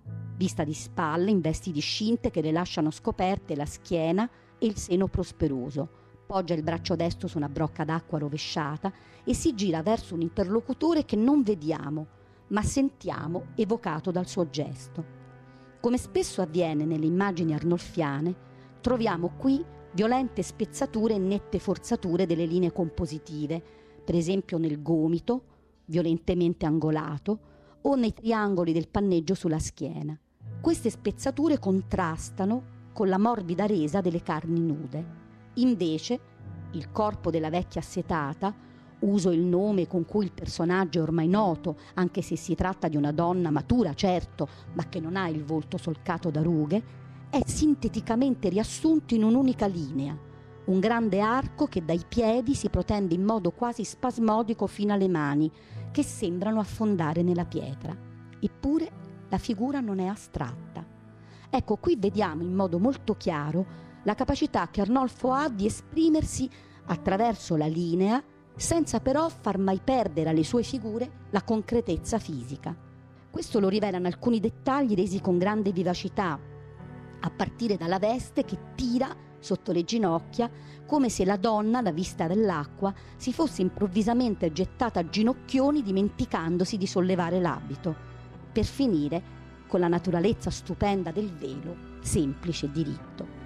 vista 0.43 0.65
di 0.65 0.75
spalle, 0.75 1.31
in 1.31 1.41
vesti 1.41 1.71
discinte 1.71 2.33
che 2.33 2.41
le 2.41 2.51
lasciano 2.51 2.91
scoperte 2.91 3.55
la 3.55 3.65
schiena 3.65 4.29
e 4.59 4.67
il 4.67 4.77
seno 4.77 5.07
prosperoso. 5.07 6.01
Poggia 6.27 6.55
il 6.55 6.65
braccio 6.65 6.97
destro 6.97 7.29
su 7.29 7.37
una 7.37 7.49
brocca 7.49 7.85
d'acqua 7.85 8.19
rovesciata 8.19 8.93
e 9.23 9.35
si 9.35 9.55
gira 9.55 9.85
verso 9.85 10.15
un 10.15 10.21
interlocutore 10.21 11.05
che 11.05 11.15
non 11.15 11.45
vediamo, 11.45 12.07
ma 12.49 12.61
sentiamo 12.65 13.53
evocato 13.55 14.11
dal 14.11 14.27
suo 14.27 14.51
gesto. 14.51 15.05
Come 15.79 15.97
spesso 15.97 16.43
avviene 16.43 16.85
nelle 16.85 17.07
immagini 17.07 17.55
arnolfiane, 17.55 18.35
troviamo 18.81 19.35
qui 19.37 19.65
violente 19.93 20.43
spezzature 20.43 21.15
e 21.15 21.19
nette 21.19 21.61
forzature 21.61 22.27
delle 22.27 22.47
linee 22.47 22.73
compositive, 22.73 23.63
per 24.05 24.17
esempio 24.17 24.59
nel 24.59 24.83
gomito, 24.83 25.45
violentemente 25.85 26.67
angolato, 26.67 27.39
o 27.83 27.95
nei 27.95 28.13
triangoli 28.13 28.73
del 28.73 28.89
panneggio 28.89 29.35
sulla 29.35 29.61
schiena. 29.61 30.19
Queste 30.63 30.91
spezzature 30.91 31.59
contrastano 31.59 32.63
con 32.93 33.09
la 33.09 33.19
morbida 33.19 33.67
resa 33.67 34.01
delle 34.01 34.23
carni 34.23 34.61
nude. 34.61 35.05
Invece, 35.55 36.21
il 36.75 36.93
corpo 36.93 37.33
della 37.33 37.51
vecchia 37.51 37.81
assetata 37.81 38.55
uso 39.01 39.33
il 39.33 39.41
nome 39.41 39.89
con 39.89 40.07
cui 40.07 40.27
il 40.27 40.31
personaggio 40.31 41.01
è 41.01 41.03
ormai 41.03 41.27
noto, 41.27 41.79
anche 41.95 42.23
se 42.23 42.37
si 42.37 42.55
tratta 42.55 42.87
di 42.87 42.97
una 42.97 43.11
donna 43.11 43.51
matura, 43.51 43.93
certo, 43.95 44.49
ma 44.75 44.89
che 44.89 45.01
non 45.01 45.17
ha 45.17 45.29
il 45.29 45.43
volto 45.43 45.79
solcato 45.79 46.31
da 46.31 46.43
rughe, 46.43 46.81
è 47.29 47.41
sinteticamente 47.45 48.49
riassunto 48.49 49.17
in 49.17 49.25
un'unica 49.25 49.67
linea, 49.67 50.17
un 50.67 50.79
grande 50.79 51.19
arco 51.19 51.67
che 51.67 51.85
dai 51.85 52.03
piedi 52.07 52.55
si 52.55 52.69
protende 52.69 53.15
in 53.15 53.25
modo 53.25 53.51
quasi 53.51 53.83
spasmodico 53.83 54.69
fino 54.69 54.93
alle 54.93 55.09
mani, 55.09 55.51
che 55.91 56.05
sembrano 56.05 56.61
affondare 56.61 57.23
nella 57.23 57.47
pietra. 57.47 57.97
Eppure 58.39 59.03
la 59.33 59.39
figura 59.39 59.81
non 59.81 59.99
è 59.99 60.07
astratta. 60.07 60.85
Ecco, 61.49 61.77
qui 61.77 61.97
vediamo 61.97 62.43
in 62.43 62.55
modo 62.55 62.79
molto 62.79 63.17
chiaro 63.17 63.65
la 64.03 64.15
capacità 64.15 64.69
che 64.71 64.83
Arnolfo 64.83 65.33
ha 65.33 65.49
di 65.49 65.65
esprimersi 65.65 66.51
attraverso 66.85 67.57
la 67.57 67.67
linea 67.67 68.23
senza 68.55 69.01
però 69.01 69.31
far 69.31 69.57
mai 69.57 69.81
perdere 69.83 70.29
alle 70.29 70.45
sue 70.45 70.63
figure 70.63 71.29
la 71.31 71.43
concretezza 71.43 72.19
fisica. 72.19 72.77
Questo 73.31 73.59
lo 73.59 73.71
rivelano 73.71 74.07
alcuni 74.07 74.39
dettagli 74.39 74.95
resi 74.95 75.23
con 75.23 75.39
grande 75.39 75.73
vivacità, 75.73 76.39
a 77.21 77.31
partire 77.31 77.79
dalla 77.79 77.99
veste 77.99 78.45
che 78.45 78.59
tira 78.75 79.17
sotto 79.39 79.73
le 79.73 79.85
ginocchia, 79.85 80.51
come 80.85 81.09
se 81.09 81.25
la 81.25 81.39
donna, 81.39 81.79
alla 81.79 81.91
vista 81.91 82.27
dell'acqua, 82.27 82.93
si 83.17 83.33
fosse 83.33 83.63
improvvisamente 83.63 84.53
gettata 84.53 85.01
a 85.01 85.09
ginocchioni 85.09 85.83
dimenticandosi 85.83 86.77
di 86.77 86.87
sollevare 86.87 87.41
l'abito, 87.41 88.12
per 88.53 88.65
finire 88.65 89.41
con 89.67 89.81
la 89.81 89.89
naturalezza 89.89 90.51
stupenda 90.51 91.11
del 91.11 91.31
velo, 91.31 91.75
semplice 92.03 92.67
e 92.67 92.71
diritto. 92.71 93.41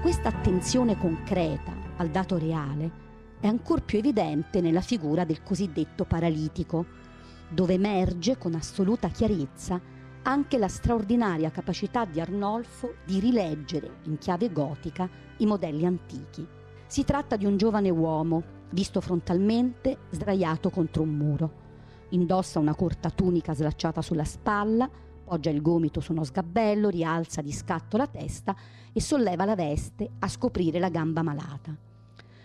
Questa 0.00 0.28
attenzione 0.28 0.96
concreta 0.96 1.72
al 1.96 2.08
dato 2.08 2.38
reale 2.38 3.02
è 3.40 3.46
ancora 3.46 3.82
più 3.82 3.98
evidente 3.98 4.62
nella 4.62 4.80
figura 4.80 5.24
del 5.24 5.42
cosiddetto 5.42 6.04
paralitico, 6.06 6.86
dove 7.50 7.74
emerge 7.74 8.38
con 8.38 8.54
assoluta 8.54 9.08
chiarezza 9.08 9.78
anche 10.26 10.58
la 10.58 10.68
straordinaria 10.68 11.50
capacità 11.50 12.04
di 12.06 12.20
Arnolfo 12.20 12.94
di 13.04 13.20
rileggere 13.20 13.98
in 14.04 14.18
chiave 14.18 14.50
gotica 14.50 15.08
i 15.38 15.46
modelli 15.46 15.84
antichi. 15.84 16.46
Si 16.86 17.04
tratta 17.04 17.36
di 17.36 17.44
un 17.44 17.56
giovane 17.56 17.90
uomo, 17.90 18.42
visto 18.70 19.00
frontalmente, 19.00 19.98
sdraiato 20.10 20.70
contro 20.70 21.02
un 21.02 21.10
muro. 21.10 21.62
Indossa 22.10 22.58
una 22.58 22.74
corta 22.74 23.10
tunica 23.10 23.54
slacciata 23.54 24.00
sulla 24.00 24.24
spalla, 24.24 24.88
poggia 25.24 25.50
il 25.50 25.60
gomito 25.60 26.00
su 26.00 26.12
uno 26.12 26.24
sgabello, 26.24 26.88
rialza 26.88 27.42
di 27.42 27.52
scatto 27.52 27.96
la 27.96 28.06
testa 28.06 28.56
e 28.92 29.00
solleva 29.00 29.44
la 29.44 29.54
veste 29.54 30.10
a 30.20 30.28
scoprire 30.28 30.78
la 30.78 30.88
gamba 30.88 31.22
malata. 31.22 31.76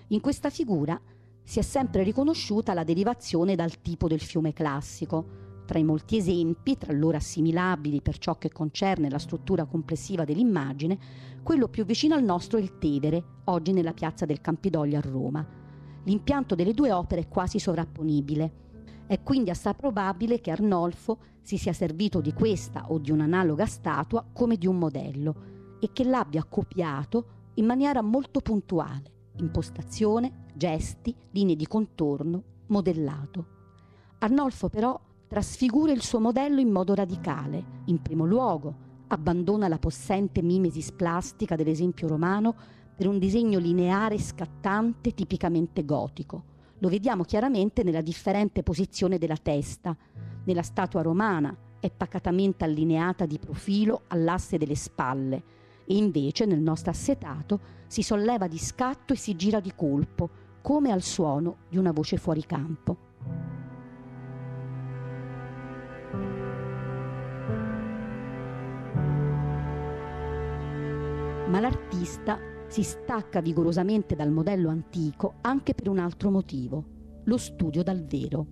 In 0.08 0.20
questa 0.20 0.50
figura 0.50 1.00
si 1.44 1.60
è 1.60 1.62
sempre 1.62 2.04
riconosciuta 2.04 2.74
la 2.74 2.84
derivazione 2.84 3.56
dal 3.56 3.82
tipo 3.82 4.08
del 4.08 4.20
fiume 4.20 4.52
classico. 4.52 5.48
Tra 5.70 5.78
i 5.78 5.84
molti 5.84 6.18
esempi, 6.18 6.80
tra 6.80 6.92
loro 6.94 7.18
assimilabili 7.18 8.02
per 8.02 8.18
ciò 8.18 8.40
che 8.40 8.52
concerne 8.52 9.08
la 9.08 9.20
struttura 9.20 9.66
complessiva 9.66 10.26
dell'immagine, 10.26 10.98
quello 11.44 11.68
più 11.68 11.86
vicino 11.86 12.16
al 12.16 12.24
nostro 12.24 12.58
è 12.58 12.62
il 12.64 12.80
Tevere, 12.80 13.24
oggi 13.44 13.72
nella 13.72 13.94
piazza 13.94 14.26
del 14.26 14.42
Campidoglio 14.42 14.98
a 14.98 15.02
Roma. 15.02 15.48
L'impianto 16.06 16.56
delle 16.56 16.74
due 16.74 16.92
opere 16.92 17.22
è 17.22 17.28
quasi 17.28 17.60
sovrapponibile 17.60 18.52
è 19.06 19.22
quindi 19.22 19.52
assai 19.52 19.76
probabile 19.76 20.42
che 20.42 20.50
Arnolfo 20.50 21.20
si 21.44 21.56
sia 21.58 21.74
servito 21.74 22.20
di 22.20 22.34
questa 22.34 22.90
o 22.90 22.98
di 22.98 23.12
un'analoga 23.12 23.68
statua 23.68 24.26
come 24.34 24.58
di 24.58 24.66
un 24.66 24.80
modello 24.80 25.36
e 25.80 25.92
che 25.94 26.04
l'abbia 26.04 26.46
copiato 26.46 27.52
in 27.56 27.68
maniera 27.68 28.02
molto 28.02 28.40
puntuale, 28.40 29.34
impostazione, 29.36 30.46
gesti, 30.56 31.16
linee 31.30 31.56
di 31.56 31.68
contorno, 31.68 32.44
modellato. 32.70 33.46
Arnolfo 34.18 34.68
però 34.68 35.00
trasfigura 35.30 35.94
il 35.94 36.02
suo 36.02 36.20
modello 36.20 36.60
in 36.60 36.70
modo 36.70 36.94
radicale. 36.94 37.64
In 37.86 38.02
primo 38.02 38.26
luogo, 38.26 38.88
abbandona 39.08 39.70
la 39.70 39.80
possente 39.80 40.42
mimesis 40.42 40.92
plastica 40.92 41.56
dell'esempio 41.56 42.10
romano 42.10 42.54
per 42.94 43.08
un 43.08 43.18
disegno 43.18 43.60
lineare 43.60 44.20
scattante 44.20 45.14
tipicamente 45.14 45.86
gotico 45.86 46.58
lo 46.80 46.88
vediamo 46.88 47.24
chiaramente 47.24 47.84
nella 47.84 48.02
differente 48.02 48.64
posizione 48.64 49.18
della 49.18 49.38
testa. 49.38 49.96
Nella 50.46 50.62
statua 50.62 51.02
romana 51.02 51.56
è 51.80 51.92
pacatamente 51.92 52.64
allineata 52.64 53.26
di 53.26 53.38
profilo 53.38 54.04
all'asse 54.08 54.58
delle 54.58 54.76
spalle 54.76 55.44
e 55.86 55.96
invece 55.96 56.46
nel 56.46 56.60
nostro 56.60 56.92
assetato 56.92 57.60
si 57.88 58.02
solleva 58.02 58.48
di 58.48 58.58
scatto 58.58 59.14
e 59.14 59.18
si 59.18 59.36
gira 59.36 59.60
di 59.60 59.74
colpo, 59.76 60.30
come 60.62 60.92
al 60.92 61.02
suono 61.02 61.58
di 61.70 61.78
una 61.78 61.92
voce 61.92 62.18
fuori 62.18 62.46
campo. 62.46 63.59
Ma 71.50 71.60
l'artista 71.60 72.38
si 72.68 72.84
stacca 72.84 73.42
vigorosamente 73.42 74.16
dal 74.16 74.30
modello 74.30 74.70
antico 74.70 75.38
anche 75.42 75.74
per 75.74 75.90
un 75.90 75.98
altro 75.98 76.30
motivo. 76.30 76.98
lo 77.24 77.38
studio 77.38 77.84
dal 77.84 78.06
vero. 78.06 78.46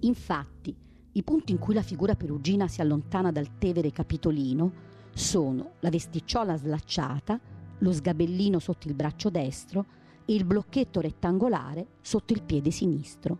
Infatti, 0.00 0.74
i 1.12 1.22
punti 1.22 1.52
in 1.52 1.58
cui 1.58 1.74
la 1.74 1.82
figura 1.82 2.14
perugina 2.14 2.68
si 2.68 2.80
allontana 2.80 3.30
dal 3.32 3.58
Tevere 3.58 3.90
capitolino 3.90 4.72
sono 5.14 5.72
la 5.80 5.90
vesticciola 5.90 6.56
slacciata, 6.56 7.40
lo 7.78 7.92
sgabellino 7.92 8.58
sotto 8.58 8.88
il 8.88 8.94
braccio 8.94 9.30
destro 9.30 9.86
e 10.24 10.34
il 10.34 10.44
blocchetto 10.44 11.00
rettangolare 11.00 11.86
sotto 12.02 12.32
il 12.32 12.42
piede 12.42 12.70
sinistro. 12.70 13.38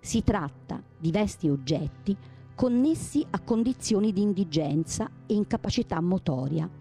Si 0.00 0.22
tratta 0.22 0.82
di 0.98 1.10
vesti 1.10 1.46
e 1.46 1.50
oggetti 1.50 2.16
connessi 2.54 3.24
a 3.30 3.40
condizioni 3.40 4.12
di 4.12 4.22
indigenza 4.22 5.10
e 5.26 5.34
incapacità 5.34 6.00
motoria. 6.00 6.79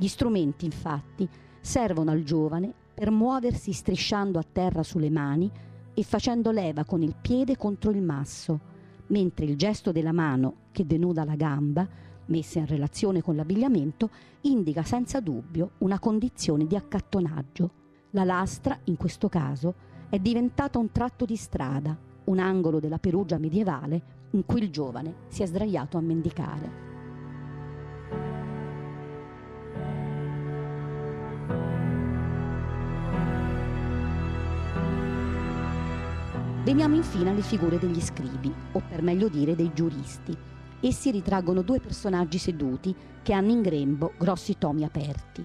Gli 0.00 0.06
strumenti, 0.06 0.64
infatti, 0.64 1.28
servono 1.60 2.12
al 2.12 2.22
giovane 2.22 2.72
per 2.94 3.10
muoversi 3.10 3.72
strisciando 3.72 4.38
a 4.38 4.44
terra 4.44 4.84
sulle 4.84 5.10
mani 5.10 5.50
e 5.92 6.02
facendo 6.04 6.52
leva 6.52 6.84
con 6.84 7.02
il 7.02 7.16
piede 7.20 7.56
contro 7.56 7.90
il 7.90 8.00
masso, 8.00 8.60
mentre 9.08 9.44
il 9.44 9.56
gesto 9.56 9.90
della 9.90 10.12
mano 10.12 10.66
che 10.70 10.86
denuda 10.86 11.24
la 11.24 11.34
gamba, 11.34 11.84
messa 12.26 12.60
in 12.60 12.66
relazione 12.66 13.22
con 13.22 13.34
l'abbigliamento, 13.34 14.08
indica 14.42 14.84
senza 14.84 15.18
dubbio 15.18 15.72
una 15.78 15.98
condizione 15.98 16.68
di 16.68 16.76
accattonaggio. 16.76 17.70
La 18.10 18.22
lastra, 18.22 18.78
in 18.84 18.96
questo 18.96 19.28
caso, 19.28 19.74
è 20.08 20.20
diventata 20.20 20.78
un 20.78 20.92
tratto 20.92 21.24
di 21.24 21.34
strada, 21.34 21.98
un 22.26 22.38
angolo 22.38 22.78
della 22.78 22.98
Perugia 22.98 23.38
medievale 23.38 24.28
in 24.30 24.46
cui 24.46 24.62
il 24.62 24.70
giovane 24.70 25.14
si 25.26 25.42
è 25.42 25.46
sdraiato 25.46 25.96
a 25.96 26.02
mendicare. 26.02 26.87
Veniamo 36.68 36.96
infine 36.96 37.30
alle 37.30 37.40
figure 37.40 37.78
degli 37.78 37.98
scribi, 37.98 38.52
o 38.72 38.82
per 38.86 39.00
meglio 39.00 39.28
dire 39.28 39.56
dei 39.56 39.70
giuristi. 39.72 40.36
Essi 40.80 41.10
ritraggono 41.10 41.62
due 41.62 41.80
personaggi 41.80 42.36
seduti 42.36 42.94
che 43.22 43.32
hanno 43.32 43.52
in 43.52 43.62
grembo 43.62 44.12
grossi 44.18 44.58
tomi 44.58 44.84
aperti. 44.84 45.42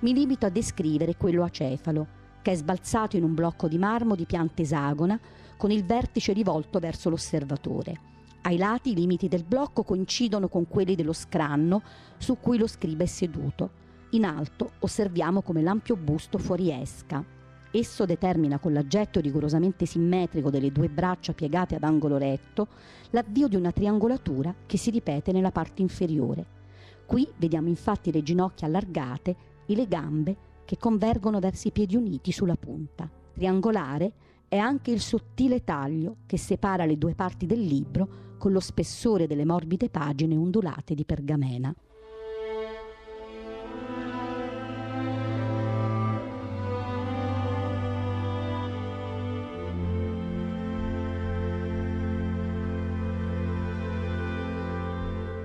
Mi 0.00 0.12
limito 0.12 0.44
a 0.44 0.50
descrivere 0.50 1.16
quello 1.16 1.42
acefalo, 1.42 2.06
che 2.42 2.52
è 2.52 2.54
sbalzato 2.54 3.16
in 3.16 3.22
un 3.22 3.32
blocco 3.32 3.66
di 3.66 3.78
marmo 3.78 4.14
di 4.14 4.26
pianta 4.26 4.60
esagona, 4.60 5.18
con 5.56 5.70
il 5.70 5.86
vertice 5.86 6.34
rivolto 6.34 6.78
verso 6.80 7.08
l'osservatore. 7.08 7.98
Ai 8.42 8.58
lati 8.58 8.90
i 8.90 8.94
limiti 8.94 9.26
del 9.26 9.44
blocco 9.44 9.84
coincidono 9.84 10.48
con 10.48 10.68
quelli 10.68 10.94
dello 10.94 11.14
scranno 11.14 11.80
su 12.18 12.36
cui 12.42 12.58
lo 12.58 12.66
scriba 12.66 13.04
è 13.04 13.06
seduto. 13.06 13.70
In 14.10 14.26
alto 14.26 14.72
osserviamo 14.80 15.40
come 15.40 15.62
l'ampio 15.62 15.96
busto 15.96 16.36
fuoriesca, 16.36 17.24
Esso 17.70 18.06
determina 18.06 18.58
con 18.58 18.72
l'aggetto 18.72 19.20
rigorosamente 19.20 19.84
simmetrico 19.84 20.48
delle 20.48 20.72
due 20.72 20.88
braccia 20.88 21.34
piegate 21.34 21.74
ad 21.74 21.82
angolo 21.82 22.16
retto 22.16 22.68
l'avvio 23.10 23.46
di 23.46 23.56
una 23.56 23.72
triangolatura 23.72 24.54
che 24.64 24.78
si 24.78 24.90
ripete 24.90 25.32
nella 25.32 25.50
parte 25.50 25.82
inferiore. 25.82 26.56
Qui 27.04 27.28
vediamo 27.36 27.68
infatti 27.68 28.10
le 28.10 28.22
ginocchia 28.22 28.66
allargate 28.66 29.36
e 29.66 29.74
le 29.74 29.86
gambe 29.86 30.36
che 30.64 30.78
convergono 30.78 31.40
verso 31.40 31.68
i 31.68 31.72
piedi 31.72 31.96
uniti 31.96 32.32
sulla 32.32 32.56
punta. 32.56 33.08
Triangolare 33.32 34.12
è 34.48 34.56
anche 34.56 34.90
il 34.90 35.00
sottile 35.00 35.62
taglio 35.62 36.16
che 36.26 36.38
separa 36.38 36.86
le 36.86 36.96
due 36.96 37.14
parti 37.14 37.44
del 37.44 37.60
libro 37.60 38.26
con 38.38 38.52
lo 38.52 38.60
spessore 38.60 39.26
delle 39.26 39.44
morbide 39.44 39.90
pagine 39.90 40.36
ondulate 40.36 40.94
di 40.94 41.04
pergamena. 41.04 41.74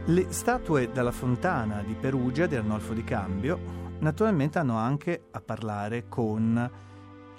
Le 0.08 0.34
statue 0.34 0.92
dalla 0.92 1.14
fontana 1.14 1.82
di 1.82 1.94
Perugia 1.94 2.46
di 2.46 2.58
Arnolfo 2.58 2.92
di 2.92 3.06
Cambio 3.06 3.58
naturalmente 4.00 4.60
hanno 4.60 4.76
anche 4.76 5.28
a 5.32 5.40
parlare 5.40 6.10
con 6.10 6.72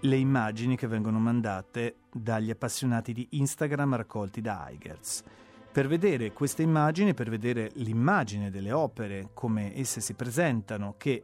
le 0.00 0.16
immagini 0.16 0.74
che 0.74 0.86
vengono 0.86 1.18
mandate 1.18 1.96
dagli 2.10 2.48
appassionati 2.48 3.12
di 3.12 3.28
Instagram 3.32 3.96
raccolti 3.96 4.40
da 4.40 4.66
Eigerz. 4.70 5.22
Per 5.70 5.86
vedere 5.86 6.32
queste 6.32 6.62
immagini, 6.62 7.12
per 7.12 7.28
vedere 7.28 7.70
l'immagine 7.74 8.50
delle 8.50 8.72
opere, 8.72 9.28
come 9.34 9.76
esse 9.76 10.00
si 10.00 10.14
presentano, 10.14 10.94
che 10.96 11.22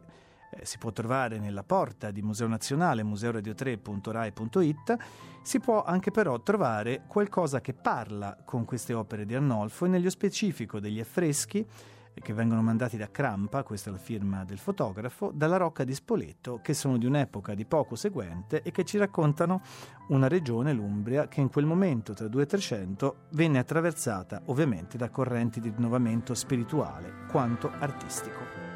eh, 0.50 0.64
si 0.64 0.78
può 0.78 0.90
trovare 0.92 1.38
nella 1.38 1.62
porta 1.62 2.10
di 2.10 2.22
Museo 2.22 2.46
Nazionale 2.46 3.02
museoradio3.rai.it, 3.02 4.96
si 5.42 5.60
può 5.60 5.82
anche 5.82 6.10
però 6.10 6.40
trovare 6.40 7.04
qualcosa 7.06 7.60
che 7.60 7.72
parla 7.72 8.36
con 8.44 8.64
queste 8.64 8.92
opere 8.92 9.24
di 9.24 9.34
Arnolfo 9.34 9.84
e 9.84 9.88
nello 9.88 10.10
specifico 10.10 10.80
degli 10.80 11.00
affreschi 11.00 11.66
eh, 12.12 12.20
che 12.20 12.32
vengono 12.32 12.62
mandati 12.62 12.96
da 12.96 13.10
Crampa, 13.10 13.62
questa 13.62 13.90
è 13.90 13.92
la 13.92 13.98
firma 13.98 14.44
del 14.44 14.58
fotografo, 14.58 15.30
dalla 15.32 15.56
Rocca 15.56 15.84
di 15.84 15.94
Spoleto, 15.94 16.60
che 16.62 16.74
sono 16.74 16.98
di 16.98 17.06
un'epoca 17.06 17.54
di 17.54 17.64
poco 17.64 17.94
seguente 17.94 18.62
e 18.62 18.70
che 18.70 18.84
ci 18.84 18.98
raccontano 18.98 19.62
una 20.08 20.28
regione, 20.28 20.72
l'Umbria, 20.72 21.28
che 21.28 21.40
in 21.40 21.50
quel 21.50 21.66
momento, 21.66 22.12
tra 22.12 22.26
2 22.26 22.42
e 22.42 22.46
300, 22.46 23.16
venne 23.30 23.58
attraversata 23.58 24.42
ovviamente 24.46 24.98
da 24.98 25.10
correnti 25.10 25.60
di 25.60 25.70
rinnovamento 25.70 26.34
spirituale 26.34 27.26
quanto 27.28 27.70
artistico. 27.78 28.69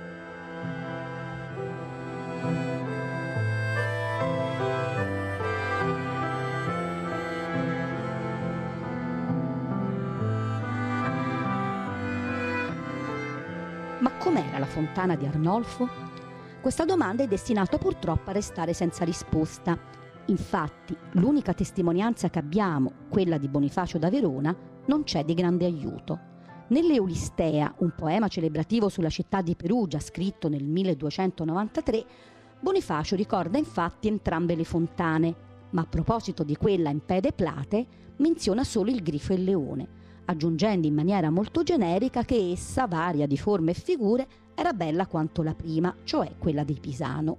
La 14.65 14.71
fontana 14.71 15.15
di 15.15 15.27
Arnolfo? 15.27 15.87
Questa 16.63 16.87
domanda 16.87 17.23
è 17.23 17.29
destinata 17.29 17.77
purtroppo 17.77 18.31
a 18.31 18.33
restare 18.33 18.73
senza 18.73 19.05
risposta. 19.05 19.79
Infatti, 20.27 20.97
l'unica 21.13 21.53
testimonianza 21.53 22.31
che 22.31 22.39
abbiamo, 22.39 22.93
quella 23.11 23.37
di 23.37 23.49
Bonifacio 23.49 23.99
da 23.99 24.09
Verona, 24.09 24.57
non 24.87 25.05
c'è 25.05 25.23
di 25.23 25.35
grande 25.35 25.67
aiuto. 25.67 26.33
Nell'Eulistea, 26.69 27.75
un 27.79 27.93
poema 27.95 28.29
celebrativo 28.29 28.89
sulla 28.89 29.11
città 29.11 29.43
di 29.43 29.55
Perugia 29.55 30.01
scritto 30.01 30.49
nel 30.49 30.65
1293, 30.65 32.05
Bonifacio 32.59 33.17
ricorda 33.17 33.59
infatti 33.59 34.09
entrambe 34.09 34.55
le 34.55 34.65
fontane, 34.65 35.35
ma 35.71 35.83
a 35.83 35.87
proposito 35.87 36.43
di 36.43 36.57
quella 36.57 36.89
in 36.89 37.05
Pede 37.05 37.33
Plate 37.33 37.87
menziona 38.17 38.65
solo 38.65 38.91
il 38.91 39.03
grifo 39.03 39.35
e 39.35 39.37
il 39.37 39.45
leone, 39.45 39.89
aggiungendo 40.27 40.87
in 40.87 40.95
maniera 40.95 41.31
molto 41.31 41.63
generica 41.63 42.25
che 42.25 42.51
essa, 42.53 42.87
varia 42.87 43.27
di 43.27 43.37
forme 43.37 43.73
e 43.73 43.75
figure, 43.75 44.27
era 44.55 44.73
bella 44.73 45.07
quanto 45.07 45.43
la 45.43 45.55
prima, 45.55 45.95
cioè 46.05 46.37
quella 46.39 46.65
dei 46.65 46.79
Pisano. 46.81 47.39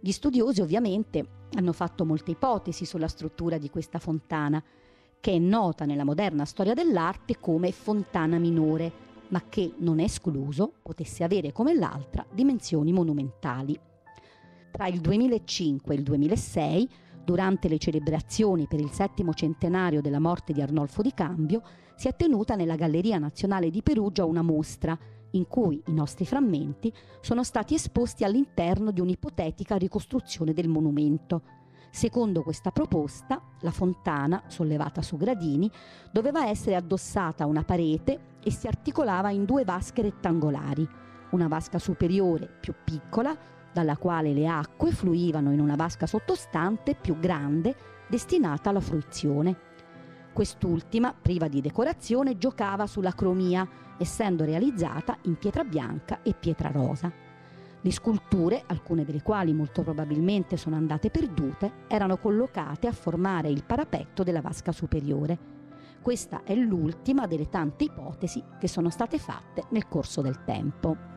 Gli 0.00 0.12
studiosi 0.12 0.60
ovviamente 0.60 1.26
hanno 1.54 1.72
fatto 1.72 2.04
molte 2.04 2.32
ipotesi 2.32 2.84
sulla 2.84 3.08
struttura 3.08 3.58
di 3.58 3.70
questa 3.70 3.98
fontana, 3.98 4.62
che 5.20 5.32
è 5.32 5.38
nota 5.38 5.86
nella 5.86 6.04
moderna 6.04 6.44
storia 6.44 6.74
dell'arte 6.74 7.40
come 7.40 7.72
fontana 7.72 8.38
minore, 8.38 8.92
ma 9.28 9.42
che 9.48 9.72
non 9.78 10.00
è 10.00 10.04
escluso 10.04 10.74
potesse 10.82 11.24
avere 11.24 11.52
come 11.52 11.74
l'altra 11.74 12.26
dimensioni 12.30 12.92
monumentali. 12.92 13.78
Tra 14.70 14.86
il 14.86 15.00
2005 15.00 15.94
e 15.94 15.96
il 15.96 16.02
2006, 16.02 16.88
durante 17.24 17.68
le 17.68 17.78
celebrazioni 17.78 18.66
per 18.66 18.80
il 18.80 18.90
settimo 18.90 19.32
centenario 19.32 20.00
della 20.00 20.20
morte 20.20 20.52
di 20.52 20.60
Arnolfo 20.60 21.02
di 21.02 21.12
Cambio, 21.14 21.62
si 21.96 22.08
è 22.08 22.14
tenuta 22.14 22.54
nella 22.54 22.76
Galleria 22.76 23.18
Nazionale 23.18 23.70
di 23.70 23.82
Perugia 23.82 24.24
una 24.24 24.42
mostra 24.42 24.96
in 25.30 25.46
cui 25.46 25.82
i 25.86 25.92
nostri 25.92 26.24
frammenti 26.24 26.92
sono 27.20 27.42
stati 27.42 27.74
esposti 27.74 28.24
all'interno 28.24 28.90
di 28.90 29.00
un'ipotetica 29.00 29.76
ricostruzione 29.76 30.52
del 30.52 30.68
monumento. 30.68 31.42
Secondo 31.90 32.42
questa 32.42 32.70
proposta, 32.70 33.40
la 33.60 33.70
fontana, 33.70 34.42
sollevata 34.48 35.00
su 35.00 35.16
gradini, 35.16 35.70
doveva 36.12 36.48
essere 36.48 36.74
addossata 36.74 37.44
a 37.44 37.46
una 37.46 37.62
parete 37.62 38.38
e 38.42 38.50
si 38.50 38.66
articolava 38.66 39.30
in 39.30 39.44
due 39.44 39.64
vasche 39.64 40.02
rettangolari, 40.02 40.86
una 41.30 41.48
vasca 41.48 41.78
superiore 41.78 42.48
più 42.60 42.74
piccola, 42.84 43.36
dalla 43.74 43.96
quale 43.96 44.32
le 44.32 44.46
acque 44.46 44.92
fluivano 44.92 45.52
in 45.52 45.60
una 45.60 45.74
vasca 45.74 46.06
sottostante 46.06 46.94
più 46.94 47.18
grande, 47.18 47.74
destinata 48.06 48.70
alla 48.70 48.80
fruizione. 48.80 49.72
Quest'ultima, 50.32 51.12
priva 51.12 51.48
di 51.48 51.60
decorazione, 51.60 52.38
giocava 52.38 52.86
sulla 52.86 53.12
cromia, 53.12 53.68
essendo 53.98 54.44
realizzata 54.44 55.18
in 55.22 55.36
pietra 55.36 55.64
bianca 55.64 56.22
e 56.22 56.34
pietra 56.34 56.70
rosa. 56.70 57.12
Le 57.80 57.92
sculture, 57.92 58.62
alcune 58.66 59.04
delle 59.04 59.22
quali 59.22 59.52
molto 59.52 59.82
probabilmente 59.82 60.56
sono 60.56 60.76
andate 60.76 61.10
perdute, 61.10 61.84
erano 61.88 62.16
collocate 62.16 62.86
a 62.86 62.92
formare 62.92 63.48
il 63.50 63.64
parapetto 63.64 64.22
della 64.22 64.40
vasca 64.40 64.72
superiore. 64.72 65.52
Questa 66.00 66.42
è 66.44 66.54
l'ultima 66.54 67.26
delle 67.26 67.48
tante 67.48 67.84
ipotesi 67.84 68.42
che 68.58 68.68
sono 68.68 68.88
state 68.88 69.18
fatte 69.18 69.64
nel 69.70 69.88
corso 69.88 70.20
del 70.22 70.44
tempo. 70.44 71.13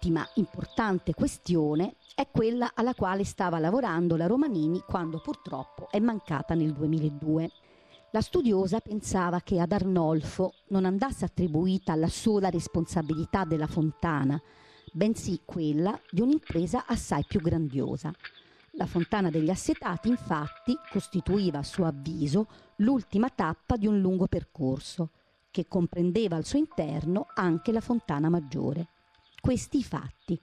Un'ultima 0.00 0.28
importante 0.34 1.12
questione 1.12 1.96
è 2.14 2.28
quella 2.30 2.70
alla 2.74 2.94
quale 2.94 3.24
stava 3.24 3.58
lavorando 3.58 4.14
la 4.14 4.28
Romanini 4.28 4.78
quando 4.86 5.18
purtroppo 5.18 5.90
è 5.90 5.98
mancata 5.98 6.54
nel 6.54 6.72
2002. 6.72 7.50
La 8.12 8.20
studiosa 8.20 8.78
pensava 8.78 9.40
che 9.40 9.58
ad 9.58 9.72
Arnolfo 9.72 10.52
non 10.68 10.84
andasse 10.84 11.24
attribuita 11.24 11.96
la 11.96 12.06
sola 12.06 12.48
responsabilità 12.48 13.44
della 13.44 13.66
fontana, 13.66 14.40
bensì 14.92 15.40
quella 15.44 16.00
di 16.08 16.20
un'impresa 16.20 16.84
assai 16.86 17.24
più 17.26 17.40
grandiosa. 17.40 18.12
La 18.74 18.86
fontana 18.86 19.30
degli 19.30 19.50
Assetati, 19.50 20.08
infatti, 20.08 20.78
costituiva 20.92 21.58
a 21.58 21.64
suo 21.64 21.86
avviso 21.86 22.46
l'ultima 22.76 23.30
tappa 23.30 23.76
di 23.76 23.88
un 23.88 23.98
lungo 23.98 24.28
percorso, 24.28 25.10
che 25.50 25.66
comprendeva 25.66 26.36
al 26.36 26.44
suo 26.44 26.60
interno 26.60 27.26
anche 27.34 27.72
la 27.72 27.80
fontana 27.80 28.28
maggiore. 28.28 28.90
Questi 29.40 29.82
fatti. 29.82 30.38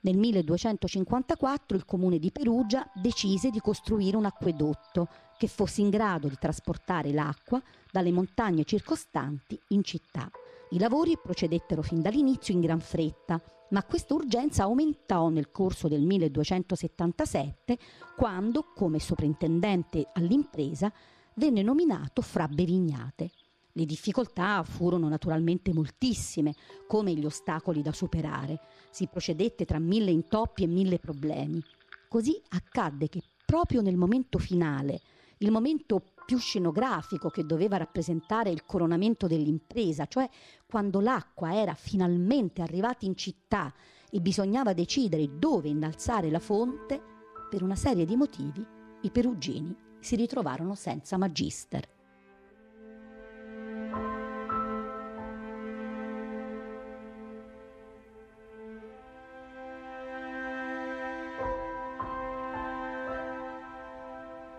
Nel 0.00 0.18
1254 0.18 1.76
il 1.76 1.86
comune 1.86 2.18
di 2.18 2.30
Perugia 2.30 2.88
decise 2.94 3.50
di 3.50 3.58
costruire 3.58 4.18
un 4.18 4.26
acquedotto 4.26 5.08
che 5.38 5.48
fosse 5.48 5.80
in 5.80 5.88
grado 5.88 6.28
di 6.28 6.36
trasportare 6.38 7.10
l'acqua 7.10 7.62
dalle 7.90 8.12
montagne 8.12 8.64
circostanti 8.64 9.58
in 9.68 9.82
città. 9.82 10.30
I 10.70 10.78
lavori 10.78 11.18
procedettero 11.20 11.80
fin 11.80 12.02
dall'inizio 12.02 12.52
in 12.52 12.60
gran 12.60 12.80
fretta, 12.80 13.40
ma 13.70 13.82
questa 13.82 14.12
urgenza 14.12 14.64
aumentò 14.64 15.30
nel 15.30 15.50
corso 15.50 15.88
del 15.88 16.02
1277 16.02 17.78
quando, 18.14 18.72
come 18.74 18.98
soprintendente 18.98 20.06
all'impresa, 20.12 20.92
venne 21.36 21.62
nominato 21.62 22.20
Fra 22.20 22.46
Bevignate. 22.46 23.30
Le 23.76 23.86
difficoltà 23.86 24.62
furono 24.62 25.08
naturalmente 25.08 25.72
moltissime, 25.72 26.54
come 26.86 27.12
gli 27.12 27.24
ostacoli 27.24 27.82
da 27.82 27.90
superare. 27.90 28.60
Si 28.90 29.08
procedette 29.08 29.64
tra 29.64 29.80
mille 29.80 30.12
intoppi 30.12 30.62
e 30.62 30.68
mille 30.68 31.00
problemi. 31.00 31.60
Così 32.08 32.40
accadde 32.50 33.08
che 33.08 33.20
proprio 33.44 33.80
nel 33.80 33.96
momento 33.96 34.38
finale, 34.38 35.00
il 35.38 35.50
momento 35.50 36.04
più 36.24 36.38
scenografico 36.38 37.30
che 37.30 37.44
doveva 37.44 37.76
rappresentare 37.76 38.50
il 38.50 38.64
coronamento 38.64 39.26
dell'impresa, 39.26 40.06
cioè 40.06 40.28
quando 40.66 41.00
l'acqua 41.00 41.52
era 41.54 41.74
finalmente 41.74 42.62
arrivata 42.62 43.04
in 43.04 43.16
città 43.16 43.74
e 44.08 44.20
bisognava 44.20 44.72
decidere 44.72 45.36
dove 45.36 45.68
innalzare 45.68 46.30
la 46.30 46.38
fonte, 46.38 47.02
per 47.50 47.64
una 47.64 47.76
serie 47.76 48.04
di 48.04 48.14
motivi 48.14 48.64
i 49.02 49.10
perugini 49.10 49.76
si 49.98 50.14
ritrovarono 50.14 50.76
senza 50.76 51.16
magister. 51.16 51.93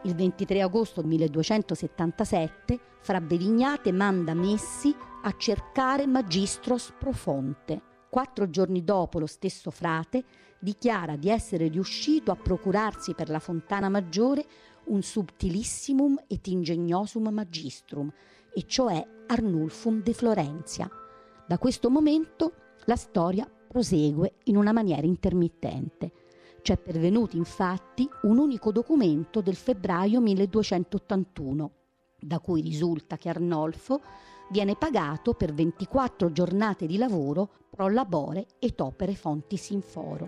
Il 0.05 0.13
23 0.13 0.61
agosto 0.61 1.01
1277 1.01 2.79
Fra 3.01 3.19
Bevignate 3.19 3.91
manda 3.91 4.35
Messi 4.35 4.95
a 5.23 5.33
cercare 5.35 6.05
Magistros 6.05 6.93
Profonte. 6.95 7.81
Quattro 8.07 8.47
giorni 8.51 8.83
dopo 8.83 9.17
lo 9.17 9.25
stesso 9.25 9.71
frate 9.71 10.23
dichiara 10.59 11.15
di 11.15 11.29
essere 11.29 11.69
riuscito 11.69 12.29
a 12.29 12.35
procurarsi 12.35 13.15
per 13.15 13.29
la 13.29 13.39
fontana 13.39 13.89
maggiore 13.89 14.45
un 14.85 15.01
subtilissimum 15.01 16.25
et 16.27 16.45
ingeniosum 16.45 17.29
magistrum, 17.29 18.13
e 18.53 18.63
cioè 18.67 19.03
Arnulfum 19.25 20.03
de 20.03 20.13
Florentia. 20.13 20.87
Da 21.47 21.57
questo 21.57 21.89
momento 21.89 22.53
la 22.85 22.95
storia 22.95 23.51
prosegue 23.67 24.35
in 24.43 24.55
una 24.55 24.71
maniera 24.71 25.07
intermittente. 25.07 26.11
C'è 26.65 26.77
pervenuto 26.77 27.37
infatti 27.37 28.09
un 28.23 28.39
unico 28.39 28.71
documento 28.71 29.39
del 29.39 29.53
febbraio 29.53 30.19
1281, 30.19 31.71
da 32.19 32.39
cui 32.39 32.61
risulta 32.61 33.17
che 33.17 33.29
Arnolfo 33.29 34.01
viene 34.49 34.75
pagato 34.75 35.35
per 35.35 35.53
24 35.53 36.31
giornate 36.31 36.87
di 36.87 36.97
lavoro 36.97 37.67
pro 37.69 37.87
labore 37.87 38.47
et 38.57 38.81
opere 38.81 39.13
fontis 39.13 39.69
in 39.69 39.81
foro. 39.81 40.27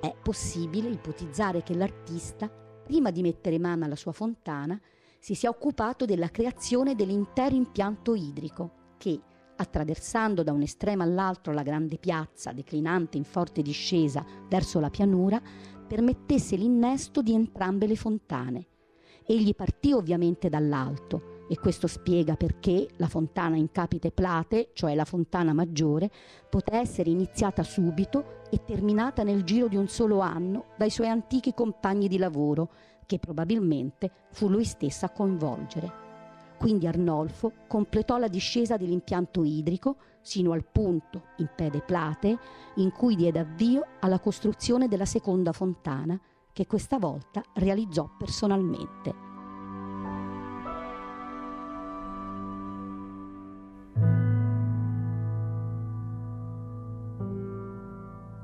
È 0.00 0.12
possibile 0.20 0.88
ipotizzare 0.88 1.62
che 1.62 1.76
l'artista, 1.76 2.48
prima 2.48 3.12
di 3.12 3.22
mettere 3.22 3.60
mano 3.60 3.84
alla 3.84 3.94
sua 3.94 4.10
fontana, 4.10 4.76
si 5.20 5.36
sia 5.36 5.50
occupato 5.50 6.04
della 6.04 6.30
creazione 6.30 6.96
dell'intero 6.96 7.54
impianto 7.54 8.16
idrico 8.16 8.94
che, 8.98 9.20
attraversando 9.60 10.42
da 10.42 10.52
un 10.52 10.62
estremo 10.62 11.02
all'altro 11.02 11.52
la 11.52 11.62
grande 11.62 11.98
piazza 11.98 12.52
declinante 12.52 13.18
in 13.18 13.24
forte 13.24 13.60
discesa 13.60 14.24
verso 14.48 14.80
la 14.80 14.88
pianura, 14.88 15.40
permettesse 15.86 16.56
l'innesto 16.56 17.20
di 17.20 17.34
entrambe 17.34 17.86
le 17.86 17.96
fontane. 17.96 18.66
Egli 19.26 19.54
partì 19.54 19.92
ovviamente 19.92 20.48
dall'alto 20.48 21.44
e 21.48 21.58
questo 21.58 21.86
spiega 21.86 22.36
perché 22.36 22.88
la 22.96 23.06
fontana 23.06 23.56
in 23.56 23.70
capite 23.70 24.10
plate, 24.10 24.70
cioè 24.72 24.94
la 24.94 25.04
fontana 25.04 25.52
maggiore, 25.52 26.10
poté 26.48 26.76
essere 26.76 27.10
iniziata 27.10 27.62
subito 27.62 28.42
e 28.50 28.64
terminata 28.64 29.22
nel 29.22 29.44
giro 29.44 29.68
di 29.68 29.76
un 29.76 29.88
solo 29.88 30.20
anno 30.20 30.68
dai 30.78 30.90
suoi 30.90 31.08
antichi 31.08 31.52
compagni 31.52 32.08
di 32.08 32.18
lavoro, 32.18 32.70
che 33.04 33.18
probabilmente 33.18 34.10
fu 34.30 34.48
lui 34.48 34.64
stesso 34.64 35.04
a 35.04 35.10
coinvolgere. 35.10 36.09
Quindi 36.60 36.86
Arnolfo 36.86 37.54
completò 37.66 38.18
la 38.18 38.28
discesa 38.28 38.76
dell'impianto 38.76 39.44
idrico 39.44 39.96
sino 40.20 40.52
al 40.52 40.66
punto, 40.70 41.28
in 41.38 41.48
pede 41.56 41.80
plate, 41.80 42.38
in 42.74 42.92
cui 42.92 43.16
diede 43.16 43.38
avvio 43.38 43.86
alla 44.00 44.20
costruzione 44.20 44.86
della 44.86 45.06
seconda 45.06 45.52
fontana, 45.52 46.20
che 46.52 46.66
questa 46.66 46.98
volta 46.98 47.42
realizzò 47.54 48.10
personalmente. 48.18 49.14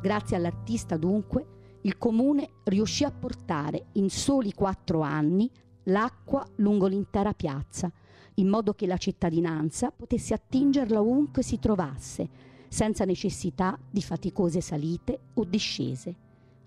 Grazie 0.01 0.37
all'artista 0.37 0.97
dunque, 0.97 1.81
il 1.83 1.99
comune 1.99 2.49
riuscì 2.64 3.05
a 3.05 3.11
portare 3.11 3.89
in 3.93 4.09
soli 4.09 4.55
quattro 4.55 5.03
anni 5.03 5.51
l'acqua 5.89 6.45
lungo 6.57 6.87
l'intera 6.87 7.33
piazza, 7.33 7.93
in 8.39 8.49
modo 8.49 8.74
che 8.74 8.87
la 8.87 8.97
cittadinanza 8.97 9.91
potesse 9.91 10.34
attingerla 10.34 11.01
ovunque 11.01 11.43
si 11.43 11.59
trovasse, 11.59 12.28
senza 12.68 13.05
necessità 13.05 13.78
di 13.91 14.03
faticose 14.03 14.61
salite 14.61 15.18
o 15.34 15.45
discese. 15.45 16.14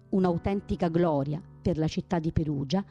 Un'autentica 0.10 0.88
gloria 0.88 1.42
per 1.62 1.78
la 1.78 1.88
città 1.88 2.18
di 2.18 2.32
Perugia, 2.32 2.84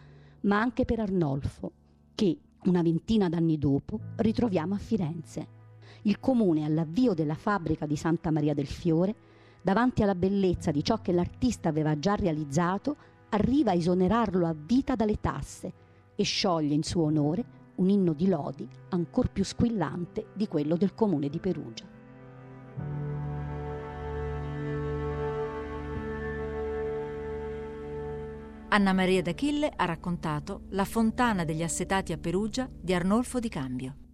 ma 0.42 0.60
anche 0.60 0.84
per 0.84 1.00
Arnolfo, 1.00 1.72
che 2.14 2.38
una 2.64 2.82
ventina 2.82 3.28
d'anni 3.28 3.58
dopo 3.58 3.98
ritroviamo 4.16 4.74
a 4.74 4.78
Firenze. 4.78 5.56
Il 6.02 6.20
comune, 6.20 6.64
all'avvio 6.64 7.14
della 7.14 7.34
fabbrica 7.34 7.86
di 7.86 7.96
Santa 7.96 8.30
Maria 8.30 8.54
del 8.54 8.66
Fiore, 8.66 9.14
davanti 9.60 10.04
alla 10.04 10.14
bellezza 10.14 10.70
di 10.70 10.84
ciò 10.84 11.00
che 11.02 11.10
l'artista 11.10 11.68
aveva 11.68 11.98
già 11.98 12.14
realizzato, 12.14 12.96
arriva 13.30 13.72
a 13.72 13.74
esonerarlo 13.74 14.46
a 14.46 14.54
vita 14.56 14.94
dalle 14.94 15.20
tasse 15.20 15.72
e 16.14 16.22
scioglie 16.22 16.74
in 16.74 16.84
suo 16.84 17.02
onore 17.04 17.57
un 17.78 17.88
inno 17.90 18.12
di 18.12 18.28
lodi 18.28 18.68
ancor 18.90 19.30
più 19.30 19.44
squillante 19.44 20.28
di 20.34 20.46
quello 20.46 20.76
del 20.76 20.94
comune 20.94 21.28
di 21.28 21.38
Perugia. 21.38 21.86
Anna 28.70 28.92
Maria 28.92 29.22
d'Achille 29.22 29.72
ha 29.74 29.84
raccontato 29.86 30.64
La 30.70 30.84
fontana 30.84 31.44
degli 31.44 31.62
assetati 31.62 32.12
a 32.12 32.18
Perugia 32.18 32.68
di 32.70 32.92
Arnolfo 32.92 33.38
di 33.38 33.48
Cambio. 33.48 34.07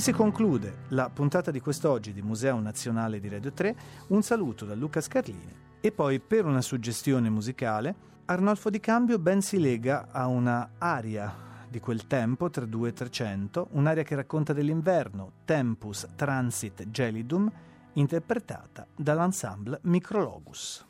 Qui 0.00 0.12
si 0.12 0.18
conclude 0.18 0.84
la 0.88 1.10
puntata 1.10 1.50
di 1.50 1.60
quest'oggi 1.60 2.14
di 2.14 2.22
Museo 2.22 2.58
Nazionale 2.58 3.20
di 3.20 3.28
Radio 3.28 3.52
3. 3.52 3.76
Un 4.06 4.22
saluto 4.22 4.64
da 4.64 4.74
Luca 4.74 5.02
Scarlini 5.02 5.54
e 5.78 5.92
poi 5.92 6.20
per 6.20 6.46
una 6.46 6.62
suggestione 6.62 7.28
musicale 7.28 7.94
Arnolfo 8.24 8.70
Di 8.70 8.80
Cambio 8.80 9.18
ben 9.18 9.42
si 9.42 9.60
lega 9.60 10.08
a 10.10 10.26
una 10.26 10.70
aria 10.78 11.30
di 11.68 11.80
quel 11.80 12.06
tempo 12.06 12.48
tra 12.48 12.64
2 12.64 12.88
e 12.88 12.92
300, 12.94 13.68
un'aria 13.72 14.02
che 14.02 14.14
racconta 14.14 14.54
dell'inverno, 14.54 15.32
Tempus 15.44 16.08
Transit 16.16 16.88
Gelidum, 16.88 17.52
interpretata 17.92 18.86
dall'ensemble 18.96 19.80
Micrologus. 19.82 20.89